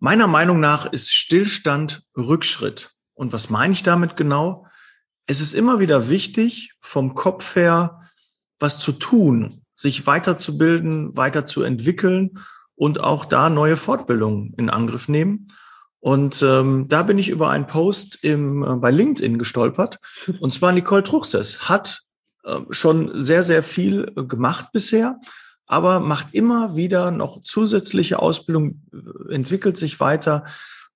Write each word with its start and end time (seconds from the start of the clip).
Meiner 0.00 0.28
Meinung 0.28 0.60
nach 0.60 0.86
ist 0.92 1.12
Stillstand 1.12 2.02
Rückschritt. 2.16 2.92
Und 3.14 3.32
was 3.32 3.50
meine 3.50 3.72
ich 3.72 3.82
damit 3.82 4.16
genau? 4.16 4.66
Es 5.26 5.40
ist 5.40 5.54
immer 5.54 5.80
wieder 5.80 6.08
wichtig, 6.08 6.74
vom 6.80 7.14
Kopf 7.14 7.56
her 7.56 8.02
was 8.60 8.78
zu 8.78 8.92
tun, 8.92 9.62
sich 9.74 10.06
weiterzubilden, 10.06 11.16
weiterzuentwickeln 11.16 12.38
und 12.74 13.00
auch 13.00 13.24
da 13.24 13.50
neue 13.50 13.76
Fortbildungen 13.76 14.54
in 14.56 14.70
Angriff 14.70 15.08
nehmen. 15.08 15.48
Und 16.00 16.42
ähm, 16.42 16.86
da 16.88 17.02
bin 17.02 17.18
ich 17.18 17.28
über 17.28 17.50
einen 17.50 17.66
Post 17.66 18.18
im, 18.22 18.62
äh, 18.62 18.76
bei 18.76 18.92
LinkedIn 18.92 19.36
gestolpert. 19.36 19.98
Und 20.38 20.52
zwar 20.52 20.70
Nicole 20.70 21.02
Truchsess 21.02 21.68
hat 21.68 22.02
äh, 22.44 22.60
schon 22.70 23.20
sehr, 23.20 23.42
sehr 23.42 23.64
viel 23.64 24.12
äh, 24.16 24.22
gemacht 24.24 24.68
bisher, 24.72 25.18
aber 25.68 26.00
macht 26.00 26.34
immer 26.34 26.74
wieder 26.74 27.10
noch 27.10 27.42
zusätzliche 27.42 28.18
Ausbildung, 28.18 28.82
äh, 28.92 29.34
entwickelt 29.34 29.76
sich 29.76 30.00
weiter. 30.00 30.44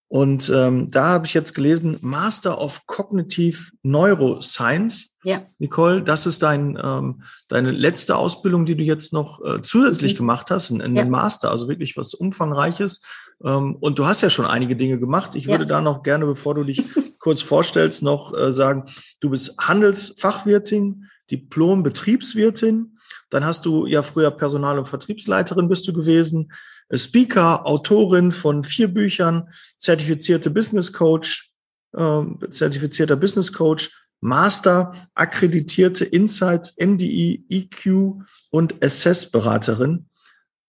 Und 0.09 0.53
ähm, 0.55 0.89
da 0.91 1.09
habe 1.09 1.27
ich 1.27 1.33
jetzt 1.33 1.55
gelesen, 1.55 1.97
Master 2.03 2.61
of 2.61 2.87
Cognitive 2.87 3.71
Neuroscience. 3.83 5.17
Ja. 5.25 5.47
Nicole, 5.59 6.03
das 6.03 6.27
ist 6.27 6.43
dein, 6.43 6.79
ähm, 6.83 7.23
deine 7.49 7.71
letzte 7.71 8.17
Ausbildung, 8.17 8.67
die 8.67 8.77
du 8.77 8.83
jetzt 8.83 9.13
noch 9.15 9.43
äh, 9.43 9.63
zusätzlich 9.63 10.15
mhm. 10.15 10.19
gemacht 10.19 10.51
hast, 10.51 10.71
ein, 10.71 10.83
ein 10.83 10.97
ja. 10.97 11.05
Master, 11.07 11.51
also 11.51 11.69
wirklich 11.69 11.97
was 11.97 12.13
Umfangreiches. 12.13 13.03
Ähm, 13.43 13.77
und 13.81 13.99
du 13.99 14.07
hast 14.07 14.21
ja 14.21 14.29
schon 14.29 14.47
einige 14.47 14.77
Dinge 14.77 14.99
gemacht. 14.99 15.35
Ich 15.35 15.47
würde 15.47 15.65
ja. 15.65 15.71
da 15.71 15.81
noch 15.81 16.03
gerne, 16.03 16.27
bevor 16.27 16.55
du 16.55 16.65
dich 16.65 16.83
kurz 17.19 17.41
vorstellst, 17.41 18.03
noch 18.03 18.37
äh, 18.37 18.53
sagen, 18.53 18.85
du 19.21 19.31
bist 19.31 19.57
Handelsfachwirtin, 19.59 21.09
Diplom-Betriebswirtin. 21.31 22.99
Dann 23.33 23.47
hast 23.47 23.65
du 23.65 23.87
ja 23.87 24.03
früher 24.03 24.31
Personal- 24.31 24.79
und 24.79 24.89
Vertriebsleiterin 24.89 25.67
bist 25.67 25.89
du 25.89 25.95
gewesen. 25.95 26.53
Speaker, 26.95 27.67
Autorin 27.67 28.31
von 28.31 28.63
vier 28.63 28.89
Büchern, 28.89 29.49
zertifizierte 29.79 30.51
Business 30.51 30.93
Coach, 30.93 31.51
äh, 31.97 32.23
zertifizierter 32.51 33.17
Business 33.17 33.51
Coach, 33.51 33.91
Master, 34.21 34.93
akkreditierte 35.15 36.05
Insights, 36.05 36.77
MDI, 36.79 37.47
EQ 37.49 38.23
und 38.51 38.85
Assess-Beraterin. 38.85 40.11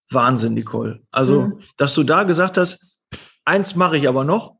Wahnsinn, 0.09 0.53
Nicole. 0.53 1.01
Also, 1.11 1.41
mhm. 1.41 1.59
dass 1.75 1.93
du 1.95 2.03
da 2.03 2.23
gesagt 2.23 2.57
hast, 2.57 2.95
eins 3.43 3.75
mache 3.75 3.97
ich 3.97 4.07
aber 4.07 4.23
noch, 4.23 4.55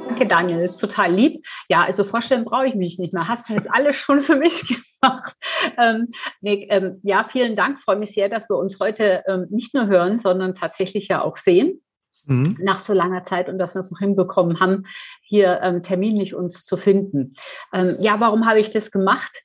Danke, 0.08 0.28
Daniel, 0.28 0.62
das 0.62 0.72
ist 0.72 0.80
total 0.80 1.14
lieb. 1.14 1.46
Ja, 1.70 1.84
also 1.84 2.04
vorstellen 2.04 2.44
brauche 2.44 2.68
ich 2.68 2.76
mich 2.76 3.00
nicht 3.00 3.14
mehr. 3.14 3.30
Hast 3.30 3.48
du 3.48 3.54
jetzt 3.54 3.74
alles 3.74 3.96
schon 3.96 4.22
für 4.22 4.36
mich 4.36 4.68
gemacht? 5.02 5.34
Ähm, 5.78 6.10
nee, 6.42 6.68
ähm, 6.70 7.00
ja, 7.04 7.26
vielen 7.32 7.56
Dank. 7.56 7.80
Freue 7.80 7.96
mich 7.96 8.12
sehr, 8.12 8.28
dass 8.28 8.50
wir 8.50 8.58
uns 8.58 8.82
heute 8.82 9.24
ähm, 9.28 9.48
nicht 9.50 9.74
nur 9.74 9.88
hören, 9.88 10.18
sondern 10.18 10.56
tatsächlich 10.56 11.08
ja 11.08 11.22
auch 11.22 11.38
sehen 11.38 11.80
mhm. 12.26 12.58
nach 12.60 12.80
so 12.80 12.94
langer 12.94 13.24
Zeit 13.24 13.50
und 13.50 13.58
dass 13.58 13.76
wir 13.76 13.80
es 13.80 13.92
noch 13.92 14.00
hinbekommen 14.00 14.60
haben, 14.60 14.86
hier 15.22 15.60
ähm, 15.62 15.84
terminlich 15.84 16.36
uns 16.36 16.66
zu 16.66 16.78
finden. 16.78 17.36
Ähm, 17.74 17.98
ja, 18.00 18.20
warum 18.20 18.46
habe 18.46 18.60
ich 18.60 18.72
das 18.72 18.92
gemacht? 18.92 19.44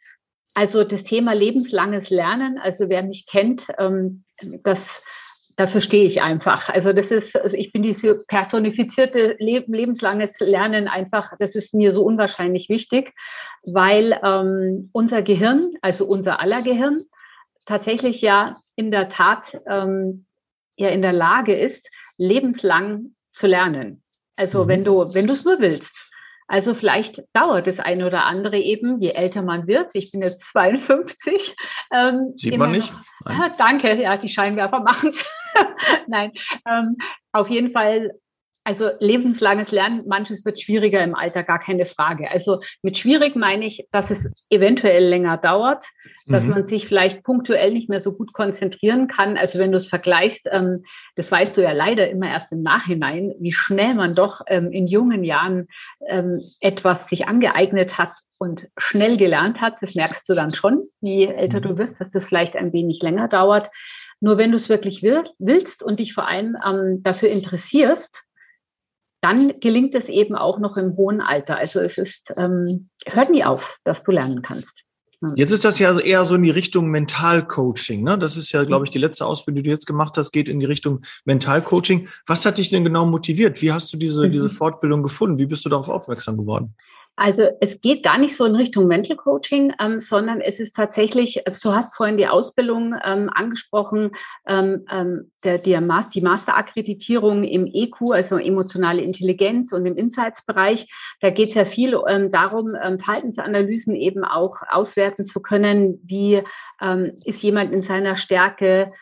Also 0.55 0.85
das 0.85 1.05
Thema 1.05 1.33
lebenslanges 1.33 2.11
Lernen, 2.11 2.59
also 2.59 2.89
wer 2.89 3.03
mich 3.03 3.27
kennt, 3.27 3.69
ähm, 3.79 4.25
das 4.63 5.01
dafür 5.57 5.83
stehe 5.83 6.07
ich 6.07 6.23
einfach. 6.23 6.71
Also 6.71 6.93
das 6.95 7.11
ist, 7.11 7.37
also 7.37 7.55
ich 7.55 7.71
bin 7.71 7.83
diese 7.83 8.25
personifizierte 8.27 9.37
Leben, 9.39 9.75
lebenslanges 9.75 10.41
Lernen 10.41 10.89
einfach, 10.89 11.33
das 11.39 11.55
ist 11.55 11.75
mir 11.75 11.93
so 11.93 12.03
unwahrscheinlich 12.03 12.71
wichtig, 12.71 13.13
weil 13.65 14.19
ähm, 14.25 14.89
unser 14.93 15.21
Gehirn, 15.21 15.73
also 15.83 16.07
unser 16.07 16.41
aller 16.41 16.63
Gehirn, 16.63 17.03
tatsächlich 17.67 18.23
ja 18.23 18.57
in 18.75 18.91
der 18.91 19.11
Tat 19.11 19.61
ähm, 19.69 20.25
ja 20.77 20.89
in 20.89 21.03
der 21.03 21.13
Lage 21.13 21.55
ist, 21.55 21.87
lebenslang 22.21 23.15
zu 23.33 23.47
lernen. 23.47 24.03
Also 24.37 24.65
mhm. 24.65 24.69
wenn 24.69 24.85
du, 24.85 25.15
wenn 25.15 25.27
du 25.27 25.33
es 25.33 25.45
nur 25.45 25.59
willst. 25.59 25.97
Also 26.47 26.75
vielleicht 26.75 27.23
dauert 27.33 27.69
das 27.69 27.79
eine 27.79 28.07
oder 28.07 28.25
andere 28.25 28.59
eben, 28.59 29.01
je 29.01 29.11
älter 29.11 29.43
man 29.43 29.69
wird. 29.69 29.95
Ich 29.95 30.11
bin 30.11 30.21
jetzt 30.21 30.45
52. 30.47 31.57
Ähm, 31.93 32.33
Sieht 32.37 32.59
man 32.59 32.73
nicht? 32.73 32.93
Noch, 33.25 33.49
danke, 33.59 33.95
ja, 33.95 34.17
die 34.17 34.29
Scheinwerfer 34.29 34.81
machen 34.81 35.11
es. 35.11 35.25
Nein, 36.09 36.33
ähm, 36.67 36.97
auf 37.33 37.49
jeden 37.49 37.71
Fall 37.71 38.11
also 38.71 38.89
lebenslanges 39.01 39.73
Lernen, 39.73 40.05
manches 40.07 40.45
wird 40.45 40.61
schwieriger 40.61 41.03
im 41.03 41.17
Alter, 41.17 41.43
gar 41.43 41.59
keine 41.59 41.87
Frage. 41.87 42.31
Also 42.31 42.61
mit 42.83 42.97
schwierig 42.97 43.35
meine 43.35 43.67
ich, 43.67 43.89
dass 43.91 44.13
es 44.13 44.31
eventuell 44.49 45.09
länger 45.09 45.39
dauert, 45.39 45.85
dass 46.27 46.45
mhm. 46.45 46.51
man 46.51 46.65
sich 46.65 46.87
vielleicht 46.87 47.25
punktuell 47.25 47.73
nicht 47.73 47.89
mehr 47.89 47.99
so 47.99 48.13
gut 48.13 48.33
konzentrieren 48.33 49.09
kann. 49.09 49.37
Also 49.37 49.59
wenn 49.59 49.73
du 49.73 49.79
es 49.79 49.89
vergleichst, 49.89 50.49
ähm, 50.53 50.85
das 51.17 51.33
weißt 51.33 51.57
du 51.57 51.63
ja 51.63 51.73
leider 51.73 52.09
immer 52.11 52.29
erst 52.29 52.53
im 52.53 52.63
Nachhinein, 52.63 53.35
wie 53.41 53.51
schnell 53.51 53.95
man 53.95 54.15
doch 54.15 54.43
ähm, 54.47 54.71
in 54.71 54.87
jungen 54.87 55.25
Jahren 55.25 55.67
ähm, 56.07 56.41
etwas 56.61 57.09
sich 57.09 57.27
angeeignet 57.27 57.99
hat 57.99 58.13
und 58.39 58.69
schnell 58.79 59.17
gelernt 59.17 59.61
hat. 59.61 59.79
Das 59.81 59.97
merkst 59.97 60.29
du 60.29 60.35
dann 60.35 60.55
schon, 60.55 60.85
je 61.01 61.27
älter 61.27 61.61
du 61.61 61.71
mhm. 61.71 61.79
wirst, 61.79 62.01
dass 62.01 62.13
das 62.13 62.25
vielleicht 62.25 62.55
ein 62.55 62.73
wenig 62.73 63.03
länger 63.03 63.27
dauert. 63.27 63.69
Nur 64.21 64.39
wenn 64.39 64.53
du 64.53 64.59
es 64.59 64.69
wirklich 64.69 65.03
willst 65.03 65.83
und 65.83 65.99
dich 65.99 66.15
vor 66.15 66.29
allem 66.29 66.57
ähm, 66.65 67.01
dafür 67.03 67.31
interessierst, 67.31 68.23
dann 69.21 69.61
gelingt 69.61 69.95
es 69.95 70.09
eben 70.09 70.35
auch 70.35 70.59
noch 70.59 70.77
im 70.77 70.97
hohen 70.97 71.21
Alter. 71.21 71.57
Also 71.57 71.81
es 71.81 71.99
ist, 71.99 72.33
ähm, 72.37 72.89
hört 73.07 73.31
nie 73.31 73.45
auf, 73.45 73.79
dass 73.85 74.03
du 74.03 74.13
lernen 74.13 74.43
kannst. 74.43 74.85
Jetzt 75.37 75.53
ist 75.53 75.67
das 75.67 75.79
ja 75.79 75.99
eher 75.99 76.25
so 76.25 76.35
in 76.35 76.43
die 76.43 76.51
Richtung 76.51 76.89
Mentalcoaching. 76.89 78.03
Ne? 78.03 78.17
Das 78.17 78.39
ist 78.39 78.53
ja, 78.53 78.65
glaube 78.65 78.87
ich, 78.87 78.91
die 78.91 78.99
letzte 78.99 79.27
Ausbildung, 79.27 79.63
die 79.63 79.69
du 79.69 79.71
jetzt 79.71 79.87
gemacht 79.87 80.17
hast, 80.17 80.33
geht 80.33 80.49
in 80.49 80.61
die 80.61 80.67
Richtung 80.67 81.03
Mentalcoaching. 81.27 82.09
Was 82.27 82.47
hat 82.47 82.57
dich 82.57 82.71
denn 82.71 82.85
genau 82.85 83.05
motiviert? 83.05 83.61
Wie 83.61 83.71
hast 83.71 83.93
du 83.93 83.99
diese, 83.99 84.27
mhm. 84.27 84.33
diese 84.33 84.49
Fortbildung 84.49 85.03
gefunden? 85.03 85.39
Wie 85.39 85.45
bist 85.45 85.63
du 85.67 85.69
darauf 85.69 85.91
aufmerksam 85.91 86.39
geworden? 86.39 86.75
Also 87.21 87.49
es 87.61 87.83
geht 87.83 88.03
gar 88.03 88.17
nicht 88.17 88.35
so 88.35 88.47
in 88.47 88.57
Richtung 88.57 88.87
Mental 88.87 89.15
Coaching, 89.15 89.75
ähm, 89.79 90.01
sondern 90.01 90.41
es 90.41 90.59
ist 90.59 90.75
tatsächlich, 90.75 91.47
äh, 91.47 91.53
du 91.63 91.75
hast 91.75 91.95
vorhin 91.95 92.17
die 92.17 92.27
Ausbildung 92.27 92.95
ähm, 93.05 93.29
angesprochen, 93.35 94.13
ähm, 94.47 94.87
ähm 94.91 95.31
der, 95.45 95.59
der 95.59 95.83
Mas 95.83 96.09
die 96.09 96.23
Master-Akkreditierung 96.23 97.45
im 97.45 97.67
EQ, 97.67 98.13
also 98.13 98.39
emotionale 98.39 99.03
Intelligenz 99.03 99.73
und 99.73 99.85
im 99.85 99.97
Insights-Bereich. 99.97 100.91
Da 101.21 101.29
geht 101.29 101.51
es 101.51 101.57
ja 101.57 101.67
viel 101.67 101.95
ähm, 102.09 102.31
darum, 102.31 102.75
ähm, 102.83 102.99
Verhaltensanalysen 102.99 103.95
eben 103.97 104.25
auch 104.25 104.57
auswerten 104.71 105.27
zu 105.27 105.43
können. 105.43 106.01
Wie 106.03 106.43
ist 107.25 107.43
jemand 107.43 107.75
in 107.75 107.83
seiner 107.83 108.17
Stärke? 108.17 108.93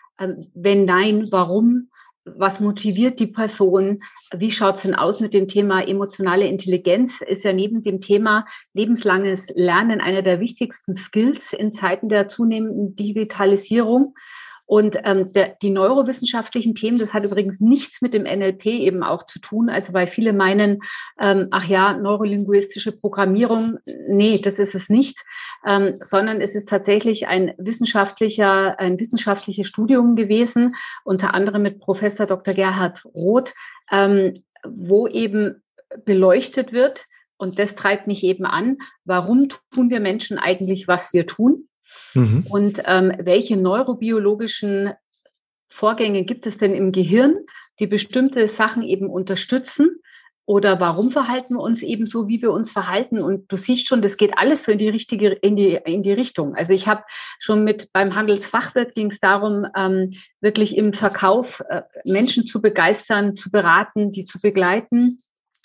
wenn 0.52 0.84
nein, 0.84 1.28
warum? 1.30 1.90
Was 2.36 2.60
motiviert 2.60 3.20
die 3.20 3.26
Person? 3.26 4.02
Wie 4.36 4.50
schaut 4.50 4.76
es 4.76 4.82
denn 4.82 4.94
aus 4.94 5.20
mit 5.20 5.34
dem 5.34 5.48
Thema 5.48 5.80
emotionale 5.86 6.46
Intelligenz? 6.46 7.20
Ist 7.20 7.44
ja 7.44 7.52
neben 7.52 7.82
dem 7.82 8.00
Thema 8.00 8.44
lebenslanges 8.74 9.48
Lernen 9.54 10.00
einer 10.00 10.22
der 10.22 10.40
wichtigsten 10.40 10.94
Skills 10.94 11.52
in 11.52 11.72
Zeiten 11.72 12.08
der 12.08 12.28
zunehmenden 12.28 12.96
Digitalisierung. 12.96 14.14
Und 14.68 14.98
ähm, 15.04 15.32
der, 15.32 15.56
die 15.62 15.70
neurowissenschaftlichen 15.70 16.74
Themen, 16.74 16.98
das 16.98 17.14
hat 17.14 17.24
übrigens 17.24 17.58
nichts 17.58 18.02
mit 18.02 18.12
dem 18.12 18.24
NLP 18.24 18.66
eben 18.66 19.02
auch 19.02 19.22
zu 19.22 19.38
tun. 19.38 19.70
Also 19.70 19.94
weil 19.94 20.06
viele 20.06 20.34
meinen, 20.34 20.80
ähm, 21.18 21.48
ach 21.52 21.64
ja, 21.64 21.94
neurolinguistische 21.96 22.92
Programmierung, 22.92 23.78
nee, 24.08 24.38
das 24.38 24.58
ist 24.58 24.74
es 24.74 24.90
nicht, 24.90 25.24
ähm, 25.66 25.98
sondern 26.02 26.42
es 26.42 26.54
ist 26.54 26.68
tatsächlich 26.68 27.28
ein 27.28 27.54
wissenschaftlicher, 27.56 28.78
ein 28.78 29.00
wissenschaftliches 29.00 29.66
Studium 29.66 30.16
gewesen, 30.16 30.74
unter 31.02 31.32
anderem 31.32 31.62
mit 31.62 31.80
Professor 31.80 32.26
Dr. 32.26 32.52
Gerhard 32.52 33.06
Roth, 33.06 33.54
ähm, 33.90 34.44
wo 34.66 35.06
eben 35.06 35.62
beleuchtet 36.04 36.74
wird, 36.74 37.06
und 37.38 37.58
das 37.58 37.74
treibt 37.74 38.06
mich 38.06 38.22
eben 38.22 38.44
an, 38.44 38.76
warum 39.06 39.48
tun 39.72 39.88
wir 39.88 40.00
Menschen 40.00 40.36
eigentlich, 40.36 40.88
was 40.88 41.14
wir 41.14 41.26
tun? 41.26 41.68
Mhm. 42.14 42.46
Und 42.48 42.82
ähm, 42.86 43.12
welche 43.18 43.56
neurobiologischen 43.56 44.92
Vorgänge 45.68 46.24
gibt 46.24 46.46
es 46.46 46.58
denn 46.58 46.74
im 46.74 46.92
Gehirn, 46.92 47.36
die 47.78 47.86
bestimmte 47.86 48.48
Sachen 48.48 48.82
eben 48.82 49.08
unterstützen? 49.08 50.00
Oder 50.46 50.80
warum 50.80 51.10
verhalten 51.10 51.56
wir 51.56 51.60
uns 51.60 51.82
eben 51.82 52.06
so, 52.06 52.26
wie 52.26 52.40
wir 52.40 52.52
uns 52.52 52.70
verhalten? 52.70 53.18
Und 53.18 53.52
du 53.52 53.58
siehst 53.58 53.86
schon, 53.86 54.00
das 54.00 54.16
geht 54.16 54.38
alles 54.38 54.64
so 54.64 54.72
in 54.72 54.78
die 54.78 54.88
richtige, 54.88 55.28
in 55.28 55.56
die, 55.56 55.78
in 55.84 56.02
die 56.02 56.12
Richtung. 56.12 56.54
Also 56.54 56.72
ich 56.72 56.88
habe 56.88 57.02
schon 57.38 57.64
mit 57.64 57.92
beim 57.92 58.14
Handelsfachwirt 58.14 58.94
ging 58.94 59.10
es 59.10 59.20
darum, 59.20 59.66
ähm, 59.76 60.14
wirklich 60.40 60.74
im 60.78 60.94
Verkauf 60.94 61.62
äh, 61.68 61.82
Menschen 62.06 62.46
zu 62.46 62.62
begeistern, 62.62 63.36
zu 63.36 63.50
beraten, 63.50 64.10
die 64.10 64.24
zu 64.24 64.40
begleiten 64.40 65.20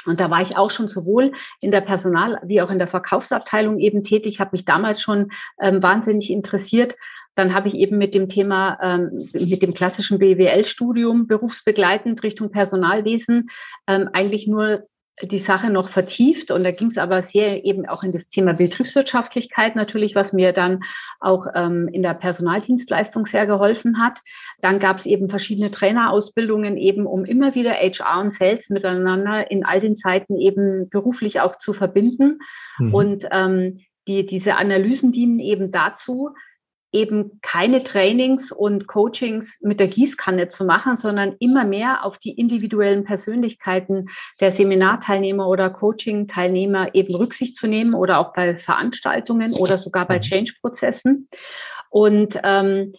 Und 0.05 0.19
da 0.19 0.29
war 0.29 0.41
ich 0.41 0.57
auch 0.57 0.71
schon 0.71 0.87
sowohl 0.87 1.31
in 1.61 1.71
der 1.71 1.81
Personal- 1.81 2.39
wie 2.43 2.61
auch 2.61 2.69
in 2.69 2.79
der 2.79 2.87
Verkaufsabteilung 2.87 3.79
eben 3.79 4.03
tätig, 4.03 4.39
habe 4.39 4.51
mich 4.53 4.65
damals 4.65 5.01
schon 5.01 5.31
ähm, 5.59 5.81
wahnsinnig 5.81 6.29
interessiert. 6.29 6.95
Dann 7.35 7.53
habe 7.53 7.67
ich 7.67 7.75
eben 7.75 7.97
mit 7.97 8.13
dem 8.13 8.29
Thema, 8.29 8.77
ähm, 8.81 9.29
mit 9.33 9.61
dem 9.61 9.73
klassischen 9.73 10.19
BWL-Studium 10.19 11.27
berufsbegleitend 11.27 12.21
Richtung 12.21 12.51
Personalwesen 12.51 13.49
ähm, 13.87 14.09
eigentlich 14.13 14.47
nur 14.47 14.87
die 15.21 15.39
Sache 15.39 15.69
noch 15.69 15.89
vertieft 15.89 16.49
und 16.49 16.63
da 16.63 16.71
ging 16.71 16.87
es 16.87 16.97
aber 16.97 17.21
sehr 17.21 17.65
eben 17.65 17.87
auch 17.87 18.03
in 18.03 18.11
das 18.11 18.29
Thema 18.29 18.53
Betriebswirtschaftlichkeit 18.53 19.75
natürlich, 19.75 20.15
was 20.15 20.33
mir 20.33 20.53
dann 20.53 20.83
auch 21.19 21.45
ähm, 21.53 21.87
in 21.87 22.01
der 22.01 22.15
Personaldienstleistung 22.15 23.27
sehr 23.27 23.45
geholfen 23.45 24.01
hat. 24.01 24.21
Dann 24.61 24.79
gab 24.79 24.97
es 24.97 25.05
eben 25.05 25.29
verschiedene 25.29 25.69
Trainerausbildungen 25.69 26.77
eben, 26.77 27.05
um 27.05 27.25
immer 27.25 27.53
wieder 27.53 27.73
HR 27.73 28.21
und 28.21 28.33
Sales 28.33 28.69
miteinander 28.69 29.51
in 29.51 29.63
all 29.63 29.79
den 29.79 29.95
Zeiten 29.95 30.37
eben 30.37 30.89
beruflich 30.89 31.41
auch 31.41 31.57
zu 31.57 31.73
verbinden. 31.73 32.39
Mhm. 32.79 32.93
Und 32.93 33.27
ähm, 33.31 33.79
die, 34.07 34.25
diese 34.25 34.55
Analysen 34.55 35.11
dienen 35.11 35.39
eben 35.39 35.71
dazu, 35.71 36.31
eben 36.93 37.39
keine 37.41 37.83
Trainings 37.83 38.51
und 38.51 38.87
Coachings 38.87 39.57
mit 39.61 39.79
der 39.79 39.87
Gießkanne 39.87 40.47
zu 40.47 40.63
machen, 40.63 40.95
sondern 40.95 41.35
immer 41.39 41.65
mehr 41.65 42.05
auf 42.05 42.19
die 42.19 42.31
individuellen 42.31 43.03
Persönlichkeiten 43.03 44.09
der 44.39 44.51
Seminarteilnehmer 44.51 45.47
oder 45.47 45.71
Coaching-Teilnehmer 45.71 46.93
eben 46.93 47.15
Rücksicht 47.15 47.57
zu 47.57 47.67
nehmen 47.67 47.95
oder 47.95 48.19
auch 48.19 48.33
bei 48.33 48.55
Veranstaltungen 48.55 49.53
oder 49.53 49.77
sogar 49.77 50.07
bei 50.07 50.17
mhm. 50.17 50.21
Change-Prozessen. 50.21 51.27
Und 51.89 52.39
ähm, 52.43 52.93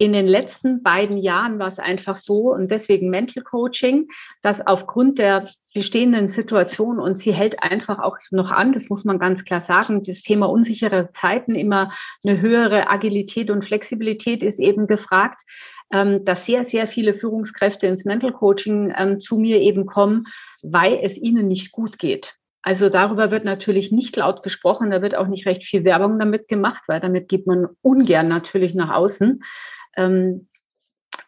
in 0.00 0.14
den 0.14 0.26
letzten 0.26 0.82
beiden 0.82 1.18
Jahren 1.18 1.58
war 1.58 1.68
es 1.68 1.78
einfach 1.78 2.16
so 2.16 2.54
und 2.54 2.70
deswegen 2.70 3.10
Mental 3.10 3.42
Coaching, 3.42 4.08
dass 4.40 4.66
aufgrund 4.66 5.18
der 5.18 5.44
bestehenden 5.74 6.26
Situation 6.26 6.98
und 6.98 7.18
sie 7.18 7.34
hält 7.34 7.62
einfach 7.62 7.98
auch 7.98 8.16
noch 8.30 8.50
an, 8.50 8.72
das 8.72 8.88
muss 8.88 9.04
man 9.04 9.18
ganz 9.18 9.44
klar 9.44 9.60
sagen, 9.60 10.02
das 10.02 10.22
Thema 10.22 10.48
unsichere 10.48 11.10
Zeiten, 11.12 11.54
immer 11.54 11.92
eine 12.24 12.40
höhere 12.40 12.88
Agilität 12.88 13.50
und 13.50 13.62
Flexibilität 13.62 14.42
ist 14.42 14.58
eben 14.58 14.86
gefragt, 14.86 15.42
ähm, 15.92 16.24
dass 16.24 16.46
sehr, 16.46 16.64
sehr 16.64 16.86
viele 16.86 17.12
Führungskräfte 17.12 17.86
ins 17.86 18.06
Mental 18.06 18.32
Coaching 18.32 18.94
ähm, 18.96 19.20
zu 19.20 19.36
mir 19.36 19.60
eben 19.60 19.84
kommen, 19.84 20.28
weil 20.62 20.98
es 21.02 21.18
ihnen 21.18 21.46
nicht 21.46 21.72
gut 21.72 21.98
geht. 21.98 22.36
Also 22.62 22.88
darüber 22.88 23.30
wird 23.30 23.44
natürlich 23.44 23.92
nicht 23.92 24.16
laut 24.16 24.42
gesprochen, 24.42 24.90
da 24.90 25.02
wird 25.02 25.14
auch 25.14 25.26
nicht 25.26 25.46
recht 25.46 25.64
viel 25.64 25.84
Werbung 25.84 26.18
damit 26.18 26.48
gemacht, 26.48 26.84
weil 26.86 27.00
damit 27.00 27.28
geht 27.28 27.46
man 27.46 27.68
ungern 27.82 28.28
natürlich 28.28 28.74
nach 28.74 28.94
außen. 28.94 29.42
Ähm, 29.96 30.48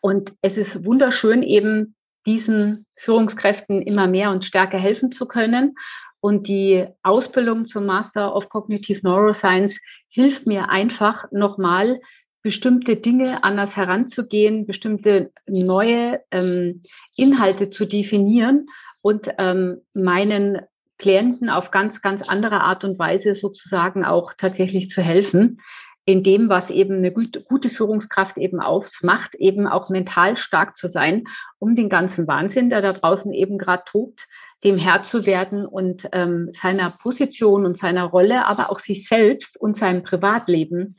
und 0.01 0.35
es 0.43 0.57
ist 0.57 0.85
wunderschön, 0.85 1.43
eben 1.43 1.95
diesen 2.27 2.87
Führungskräften 2.97 3.83
immer 3.83 4.07
mehr 4.07 4.31
und 4.31 4.45
stärker 4.45 4.79
helfen 4.79 5.13
zu 5.13 5.27
können. 5.27 5.75
Und 6.21 6.47
die 6.47 6.87
Ausbildung 7.03 7.67
zum 7.67 7.87
Master 7.87 8.35
of 8.37 8.49
Cognitive 8.49 9.01
Neuroscience 9.03 9.81
hilft 10.09 10.47
mir 10.47 10.69
einfach 10.69 11.31
nochmal, 11.33 12.01
bestimmte 12.43 12.97
Dinge 12.97 13.45
anders 13.45 13.77
heranzugehen, 13.77 14.67
bestimmte 14.67 15.33
neue 15.47 16.21
ähm, 16.31 16.83
Inhalte 17.17 17.71
zu 17.71 17.87
definieren 17.87 18.67
und 19.01 19.31
ähm, 19.39 19.83
meinen 19.95 20.61
Klienten 20.99 21.51
auf 21.51 21.71
ganz, 21.71 22.03
ganz 22.03 22.29
andere 22.29 22.61
Art 22.61 22.85
und 22.85 22.99
Weise 22.99 23.35
sozusagen 23.35 24.05
auch 24.05 24.33
tatsächlich 24.37 24.91
zu 24.91 25.03
helfen 25.03 25.61
in 26.05 26.25
dem, 26.25 26.49
was 26.49 26.71
eben 26.71 26.97
eine 26.97 27.13
gute 27.13 27.71
Führungskraft 27.71 28.37
eben 28.39 28.61
ausmacht, 28.61 29.35
eben 29.37 29.69
auch 29.69 29.89
mental 29.89 30.37
stark 30.37 30.77
zu 30.77 30.89
sein, 30.89 31.25
um 31.59 31.77
den 31.77 31.89
ganzen 31.89 32.27
Wahnsinn, 32.27 32.71
der 32.71 32.83
da 32.83 32.93
draußen 32.93 33.33
eben 33.33 33.57
gerade 33.57 33.85
tobt, 33.87 34.27
dem 34.65 34.79
Herr 34.79 35.05
zu 35.05 35.27
werden 35.27 35.67
und 35.67 36.09
ähm, 36.13 36.51
seiner 36.53 36.91
Position 36.91 37.67
und 37.67 37.79
seiner 37.79 38.05
Rolle, 38.05 38.47
aber 38.47 38.71
auch 38.71 38.79
sich 38.79 39.07
selbst 39.07 39.61
und 39.61 39.77
seinem 39.77 40.03
Privatleben 40.03 40.97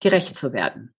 gerecht 0.00 0.36
zu 0.36 0.52
werden. 0.52 0.94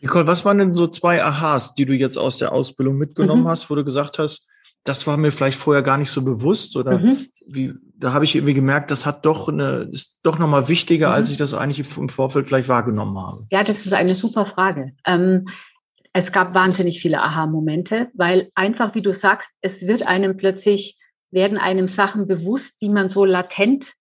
Nicole, 0.00 0.26
was 0.26 0.44
waren 0.44 0.58
denn 0.58 0.74
so 0.74 0.88
zwei 0.88 1.22
Aha's, 1.22 1.74
die 1.74 1.86
du 1.86 1.94
jetzt 1.94 2.18
aus 2.18 2.38
der 2.38 2.52
Ausbildung 2.52 2.98
mitgenommen 2.98 3.44
mhm. 3.44 3.48
hast, 3.48 3.70
wo 3.70 3.74
du 3.76 3.84
gesagt 3.84 4.18
hast, 4.18 4.48
das 4.84 5.06
war 5.06 5.16
mir 5.16 5.30
vielleicht 5.30 5.58
vorher 5.58 5.82
gar 5.82 5.96
nicht 5.96 6.10
so 6.10 6.24
bewusst 6.24 6.76
oder 6.76 6.98
mhm. 6.98 7.26
wie, 7.46 7.72
da 8.02 8.12
habe 8.12 8.24
ich 8.24 8.34
irgendwie 8.34 8.54
gemerkt, 8.54 8.90
das 8.90 9.06
hat 9.06 9.24
doch 9.24 9.48
eine, 9.48 9.88
ist 9.92 10.18
doch 10.24 10.38
nochmal 10.38 10.68
wichtiger, 10.68 11.08
mhm. 11.08 11.14
als 11.14 11.30
ich 11.30 11.36
das 11.36 11.54
eigentlich 11.54 11.96
im 11.96 12.08
Vorfeld 12.08 12.48
vielleicht 12.48 12.68
wahrgenommen 12.68 13.16
habe. 13.16 13.46
Ja, 13.50 13.62
das 13.62 13.86
ist 13.86 13.92
eine 13.92 14.16
super 14.16 14.44
Frage. 14.44 14.92
Ähm, 15.06 15.48
es 16.12 16.32
gab 16.32 16.52
wahnsinnig 16.52 17.00
viele 17.00 17.22
Aha-Momente, 17.22 18.10
weil 18.14 18.50
einfach, 18.54 18.94
wie 18.94 19.02
du 19.02 19.14
sagst, 19.14 19.50
es 19.60 19.86
wird 19.86 20.06
einem 20.06 20.36
plötzlich, 20.36 20.98
werden 21.30 21.58
einem 21.58 21.88
Sachen 21.88 22.26
bewusst, 22.26 22.74
die 22.82 22.88
man 22.88 23.08
so 23.08 23.24
latent 23.24 23.92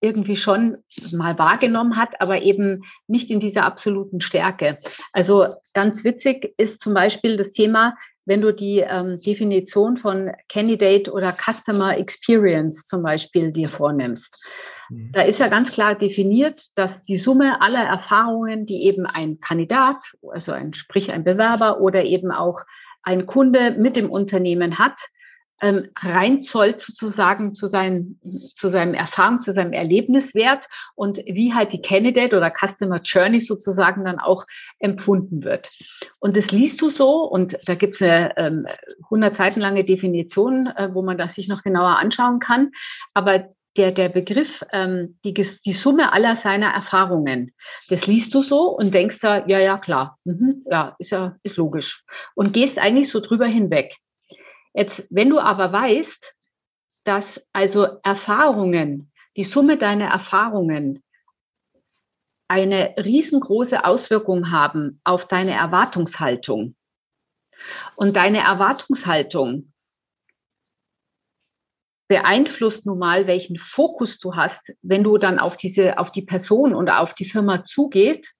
irgendwie 0.00 0.36
schon 0.36 0.76
mal 1.12 1.38
wahrgenommen 1.38 1.96
hat, 1.96 2.20
aber 2.20 2.42
eben 2.42 2.82
nicht 3.08 3.30
in 3.30 3.40
dieser 3.40 3.64
absoluten 3.64 4.20
Stärke. 4.20 4.78
Also 5.12 5.54
ganz 5.72 6.04
witzig 6.04 6.52
ist 6.58 6.82
zum 6.82 6.92
Beispiel 6.92 7.38
das 7.38 7.52
Thema, 7.52 7.94
wenn 8.26 8.42
du 8.42 8.52
die 8.52 8.80
ähm, 8.80 9.18
Definition 9.20 9.96
von 9.96 10.32
Candidate 10.48 11.10
oder 11.10 11.32
Customer 11.32 11.96
Experience 11.96 12.86
zum 12.86 13.02
Beispiel 13.02 13.52
dir 13.52 13.68
vornimmst. 13.68 14.36
Mhm. 14.90 15.12
Da 15.12 15.22
ist 15.22 15.38
ja 15.38 15.48
ganz 15.48 15.70
klar 15.72 15.94
definiert, 15.94 16.66
dass 16.74 17.04
die 17.04 17.16
Summe 17.16 17.62
aller 17.62 17.84
Erfahrungen, 17.84 18.66
die 18.66 18.84
eben 18.84 19.06
ein 19.06 19.40
Kandidat, 19.40 19.96
also 20.30 20.52
ein, 20.52 20.74
sprich 20.74 21.12
ein 21.12 21.24
Bewerber 21.24 21.80
oder 21.80 22.04
eben 22.04 22.32
auch 22.32 22.62
ein 23.02 23.26
Kunde 23.26 23.70
mit 23.70 23.96
dem 23.96 24.10
Unternehmen 24.10 24.78
hat, 24.78 25.00
ähm, 25.60 25.88
reinzollt 25.98 26.80
sozusagen 26.80 27.54
zu, 27.54 27.66
seinem 27.66 28.18
zu 28.54 28.68
seinem 28.68 28.94
Erfahrung, 28.94 29.40
zu 29.40 29.52
seinem 29.52 29.72
Erlebniswert 29.72 30.66
und 30.94 31.18
wie 31.26 31.54
halt 31.54 31.72
die 31.72 31.80
Candidate 31.80 32.36
oder 32.36 32.50
Customer 32.50 33.00
Journey 33.02 33.40
sozusagen 33.40 34.04
dann 34.04 34.18
auch 34.18 34.44
empfunden 34.78 35.44
wird. 35.44 35.70
Und 36.18 36.36
das 36.36 36.50
liest 36.50 36.80
du 36.82 36.90
so 36.90 37.24
und 37.24 37.58
da 37.66 37.74
gibt 37.74 37.94
es 37.94 38.02
eine 38.02 38.36
ähm, 38.36 38.66
100 39.04 39.34
Seiten 39.34 39.60
lange 39.60 39.84
Definition, 39.84 40.66
äh, 40.66 40.90
wo 40.92 41.02
man 41.02 41.18
das 41.18 41.34
sich 41.34 41.48
noch 41.48 41.62
genauer 41.62 41.98
anschauen 41.98 42.38
kann. 42.38 42.72
Aber 43.14 43.48
der, 43.76 43.92
der 43.92 44.08
Begriff, 44.08 44.64
ähm, 44.72 45.18
die, 45.24 45.34
die 45.34 45.72
Summe 45.72 46.12
aller 46.12 46.36
seiner 46.36 46.70
Erfahrungen, 46.70 47.52
das 47.88 48.06
liest 48.06 48.34
du 48.34 48.42
so 48.42 48.68
und 48.68 48.94
denkst 48.94 49.20
da, 49.20 49.46
ja, 49.46 49.58
ja, 49.58 49.78
klar, 49.78 50.18
mhm, 50.24 50.64
ja, 50.70 50.96
ist 50.98 51.10
ja, 51.10 51.36
ist 51.42 51.56
logisch. 51.56 52.02
Und 52.34 52.52
gehst 52.52 52.78
eigentlich 52.78 53.10
so 53.10 53.20
drüber 53.20 53.46
hinweg. 53.46 53.96
Jetzt, 54.76 55.06
wenn 55.08 55.30
du 55.30 55.40
aber 55.40 55.72
weißt, 55.72 56.34
dass 57.04 57.40
also 57.54 57.98
Erfahrungen, 58.02 59.10
die 59.36 59.44
Summe 59.44 59.78
deiner 59.78 60.08
Erfahrungen 60.08 61.02
eine 62.46 62.94
riesengroße 62.98 63.84
Auswirkung 63.84 64.50
haben 64.50 65.00
auf 65.02 65.26
deine 65.26 65.52
Erwartungshaltung. 65.52 66.76
Und 67.96 68.16
deine 68.16 68.40
Erwartungshaltung 68.40 69.72
beeinflusst 72.06 72.84
nun 72.84 72.98
mal, 72.98 73.26
welchen 73.26 73.58
Fokus 73.58 74.18
du 74.18 74.36
hast, 74.36 74.74
wenn 74.82 75.02
du 75.02 75.16
dann 75.16 75.38
auf 75.38 75.56
diese, 75.56 75.98
auf 75.98 76.12
die 76.12 76.22
Person 76.22 76.74
oder 76.74 77.00
auf 77.00 77.14
die 77.14 77.24
Firma 77.24 77.64
zugehst 77.64 78.34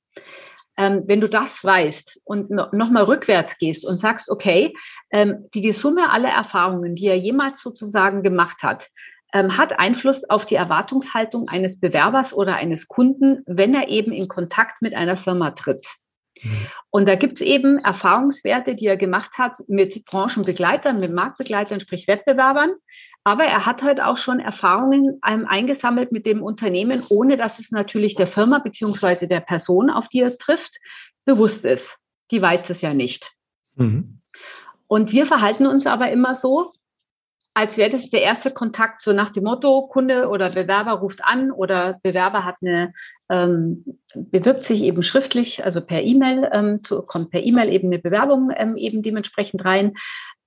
ähm, 0.76 1.04
wenn 1.06 1.20
du 1.20 1.28
das 1.28 1.62
weißt 1.62 2.20
und 2.24 2.50
no, 2.50 2.66
nochmal 2.72 3.04
rückwärts 3.04 3.58
gehst 3.58 3.84
und 3.86 3.98
sagst, 3.98 4.30
okay, 4.30 4.74
ähm, 5.10 5.46
die 5.54 5.72
Summe 5.72 6.10
aller 6.10 6.30
Erfahrungen, 6.30 6.94
die 6.94 7.06
er 7.06 7.18
jemals 7.18 7.60
sozusagen 7.60 8.22
gemacht 8.22 8.62
hat, 8.62 8.88
ähm, 9.32 9.56
hat 9.56 9.78
Einfluss 9.78 10.24
auf 10.28 10.46
die 10.46 10.54
Erwartungshaltung 10.54 11.48
eines 11.48 11.80
Bewerbers 11.80 12.32
oder 12.32 12.56
eines 12.56 12.88
Kunden, 12.88 13.42
wenn 13.46 13.74
er 13.74 13.88
eben 13.88 14.12
in 14.12 14.28
Kontakt 14.28 14.82
mit 14.82 14.94
einer 14.94 15.16
Firma 15.16 15.50
tritt. 15.50 15.86
Mhm. 16.42 16.66
Und 16.90 17.08
da 17.08 17.14
gibt 17.14 17.34
es 17.34 17.40
eben 17.40 17.78
Erfahrungswerte, 17.78 18.74
die 18.74 18.86
er 18.86 18.96
gemacht 18.96 19.38
hat 19.38 19.58
mit 19.68 20.04
Branchenbegleitern, 20.04 21.00
mit 21.00 21.12
Marktbegleitern, 21.12 21.80
sprich 21.80 22.06
Wettbewerbern. 22.06 22.72
Aber 23.26 23.42
er 23.42 23.66
hat 23.66 23.82
halt 23.82 24.00
auch 24.00 24.18
schon 24.18 24.38
Erfahrungen 24.38 25.20
ähm, 25.26 25.48
eingesammelt 25.48 26.12
mit 26.12 26.26
dem 26.26 26.44
Unternehmen, 26.44 27.02
ohne 27.08 27.36
dass 27.36 27.58
es 27.58 27.72
natürlich 27.72 28.14
der 28.14 28.28
Firma 28.28 28.60
beziehungsweise 28.60 29.26
der 29.26 29.40
Person, 29.40 29.90
auf 29.90 30.06
die 30.06 30.20
er 30.20 30.38
trifft, 30.38 30.76
bewusst 31.24 31.64
ist. 31.64 31.96
Die 32.30 32.40
weiß 32.40 32.66
das 32.68 32.82
ja 32.82 32.94
nicht. 32.94 33.32
Mhm. 33.74 34.20
Und 34.86 35.10
wir 35.10 35.26
verhalten 35.26 35.66
uns 35.66 35.86
aber 35.86 36.08
immer 36.12 36.36
so, 36.36 36.70
als 37.52 37.76
wäre 37.76 37.90
das 37.90 38.08
der 38.10 38.22
erste 38.22 38.52
Kontakt, 38.52 39.02
so 39.02 39.12
nach 39.12 39.30
dem 39.30 39.42
Motto, 39.42 39.88
Kunde 39.88 40.28
oder 40.28 40.50
Bewerber 40.50 40.92
ruft 40.92 41.24
an 41.24 41.50
oder 41.50 41.98
Bewerber 42.04 42.44
hat 42.44 42.56
eine, 42.62 42.92
ähm, 43.28 43.98
bewirbt 44.14 44.62
sich 44.62 44.82
eben 44.82 45.02
schriftlich, 45.02 45.64
also 45.64 45.80
per 45.80 46.00
E-Mail, 46.00 46.48
ähm, 46.52 46.80
kommt 47.08 47.30
per 47.30 47.42
E-Mail 47.42 47.72
eben 47.72 47.88
eine 47.88 47.98
Bewerbung 47.98 48.52
ähm, 48.54 48.76
eben 48.76 49.02
dementsprechend 49.02 49.64
rein 49.64 49.94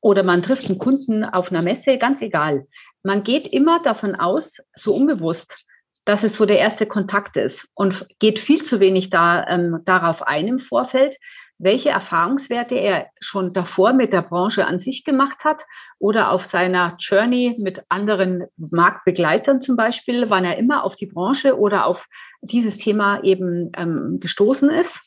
oder 0.02 0.24
man 0.24 0.42
trifft 0.42 0.70
einen 0.70 0.80
Kunden 0.80 1.24
auf 1.24 1.52
einer 1.52 1.62
Messe, 1.62 1.98
ganz 1.98 2.22
egal. 2.22 2.68
Man 3.04 3.24
geht 3.24 3.48
immer 3.48 3.82
davon 3.82 4.16
aus, 4.16 4.58
so 4.76 4.94
unbewusst, 4.94 5.66
dass 6.06 6.24
es 6.24 6.38
so 6.38 6.46
der 6.46 6.60
erste 6.60 6.86
Kontakt 6.86 7.38
ist 7.38 7.68
und 7.76 8.08
geht 8.20 8.40
viel 8.40 8.64
zu 8.64 8.80
wenig 8.80 9.10
da, 9.10 9.46
ähm, 9.48 9.82
darauf 9.86 10.24
ein 10.24 10.48
im 10.48 10.60
Vorfeld, 10.60 11.18
welche 11.60 11.90
Erfahrungswerte 11.90 12.76
er 12.76 13.08
schon 13.20 13.54
davor 13.54 13.92
mit 13.92 14.14
der 14.14 14.22
Branche 14.22 14.66
an 14.66 14.80
sich 14.80 15.04
gemacht 15.04 15.44
hat 15.44 15.66
oder 16.00 16.32
auf 16.32 16.46
seiner 16.46 16.96
Journey 17.00 17.58
mit 17.60 17.84
anderen 17.90 18.46
Marktbegleitern 18.56 19.62
zum 19.62 19.76
Beispiel, 19.76 20.30
wann 20.30 20.46
er 20.46 20.58
immer 20.58 20.86
auf 20.86 20.96
die 20.96 21.06
Branche 21.06 21.60
oder 21.60 21.86
auf 21.86 22.08
dieses 22.42 22.78
Thema 22.78 23.22
eben 23.24 23.72
ähm, 23.76 24.20
gestoßen 24.22 24.70
ist. 24.70 25.02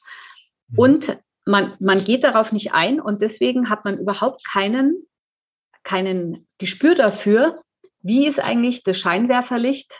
Mhm. 0.68 0.78
Und 0.78 1.18
man, 1.44 1.74
man 1.80 2.04
geht 2.04 2.24
darauf 2.24 2.52
nicht 2.52 2.72
ein 2.72 3.00
und 3.00 3.22
deswegen 3.22 3.68
hat 3.68 3.84
man 3.84 3.98
überhaupt 3.98 4.44
keinen, 4.44 5.06
keinen 5.82 6.46
Gespür 6.58 6.94
dafür, 6.94 7.62
wie 8.00 8.26
ist 8.26 8.42
eigentlich 8.42 8.82
das 8.82 8.98
Scheinwerferlicht 8.98 9.92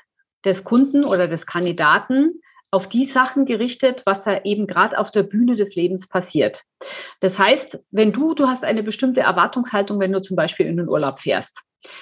des 0.44 0.64
Kunden 0.64 1.04
oder 1.04 1.28
des 1.28 1.46
Kandidaten 1.46 2.40
auf 2.70 2.88
die 2.88 3.04
Sachen 3.04 3.44
gerichtet, 3.44 4.02
was 4.06 4.22
da 4.22 4.42
eben 4.44 4.66
gerade 4.66 4.98
auf 4.98 5.10
der 5.10 5.24
Bühne 5.24 5.56
des 5.56 5.74
Lebens 5.74 6.08
passiert. 6.08 6.62
Das 7.20 7.38
heißt, 7.38 7.78
wenn 7.90 8.12
du, 8.12 8.34
du 8.34 8.48
hast 8.48 8.64
eine 8.64 8.82
bestimmte 8.82 9.20
Erwartungshaltung, 9.20 10.00
wenn 10.00 10.12
du 10.12 10.22
zum 10.22 10.36
Beispiel 10.36 10.66
in 10.66 10.78
den 10.78 10.88
Urlaub 10.88 11.20
fährst. 11.20 11.60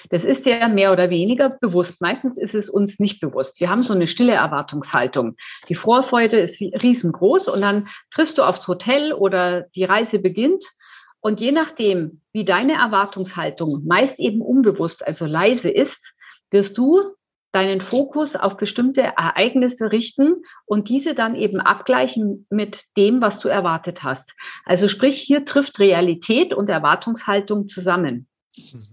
Das 0.09 0.25
ist 0.25 0.45
ja 0.45 0.67
mehr 0.67 0.91
oder 0.91 1.09
weniger 1.09 1.49
bewusst. 1.49 2.01
Meistens 2.01 2.37
ist 2.37 2.55
es 2.55 2.69
uns 2.69 2.99
nicht 2.99 3.19
bewusst. 3.19 3.59
Wir 3.59 3.69
haben 3.69 3.81
so 3.81 3.93
eine 3.93 4.07
stille 4.07 4.33
Erwartungshaltung. 4.33 5.35
Die 5.69 5.75
Vorfreude 5.75 6.39
ist 6.39 6.59
riesengroß 6.61 7.47
und 7.47 7.61
dann 7.61 7.87
triffst 8.11 8.37
du 8.37 8.43
aufs 8.43 8.67
Hotel 8.67 9.13
oder 9.13 9.61
die 9.75 9.83
Reise 9.83 10.19
beginnt. 10.19 10.63
Und 11.19 11.39
je 11.39 11.51
nachdem, 11.51 12.21
wie 12.33 12.45
deine 12.45 12.73
Erwartungshaltung 12.73 13.85
meist 13.85 14.19
eben 14.19 14.41
unbewusst, 14.41 15.05
also 15.05 15.25
leise 15.25 15.69
ist, 15.69 16.13
wirst 16.49 16.77
du 16.77 17.15
deinen 17.51 17.81
Fokus 17.81 18.35
auf 18.35 18.57
bestimmte 18.57 19.01
Ereignisse 19.01 19.91
richten 19.91 20.43
und 20.65 20.89
diese 20.89 21.15
dann 21.15 21.35
eben 21.35 21.59
abgleichen 21.59 22.47
mit 22.49 22.85
dem, 22.97 23.21
was 23.21 23.39
du 23.39 23.49
erwartet 23.49 24.03
hast. 24.03 24.33
Also 24.65 24.87
sprich, 24.87 25.17
hier 25.21 25.45
trifft 25.45 25.79
Realität 25.79 26.53
und 26.53 26.69
Erwartungshaltung 26.69 27.67
zusammen. 27.67 28.27
Mhm. 28.55 28.90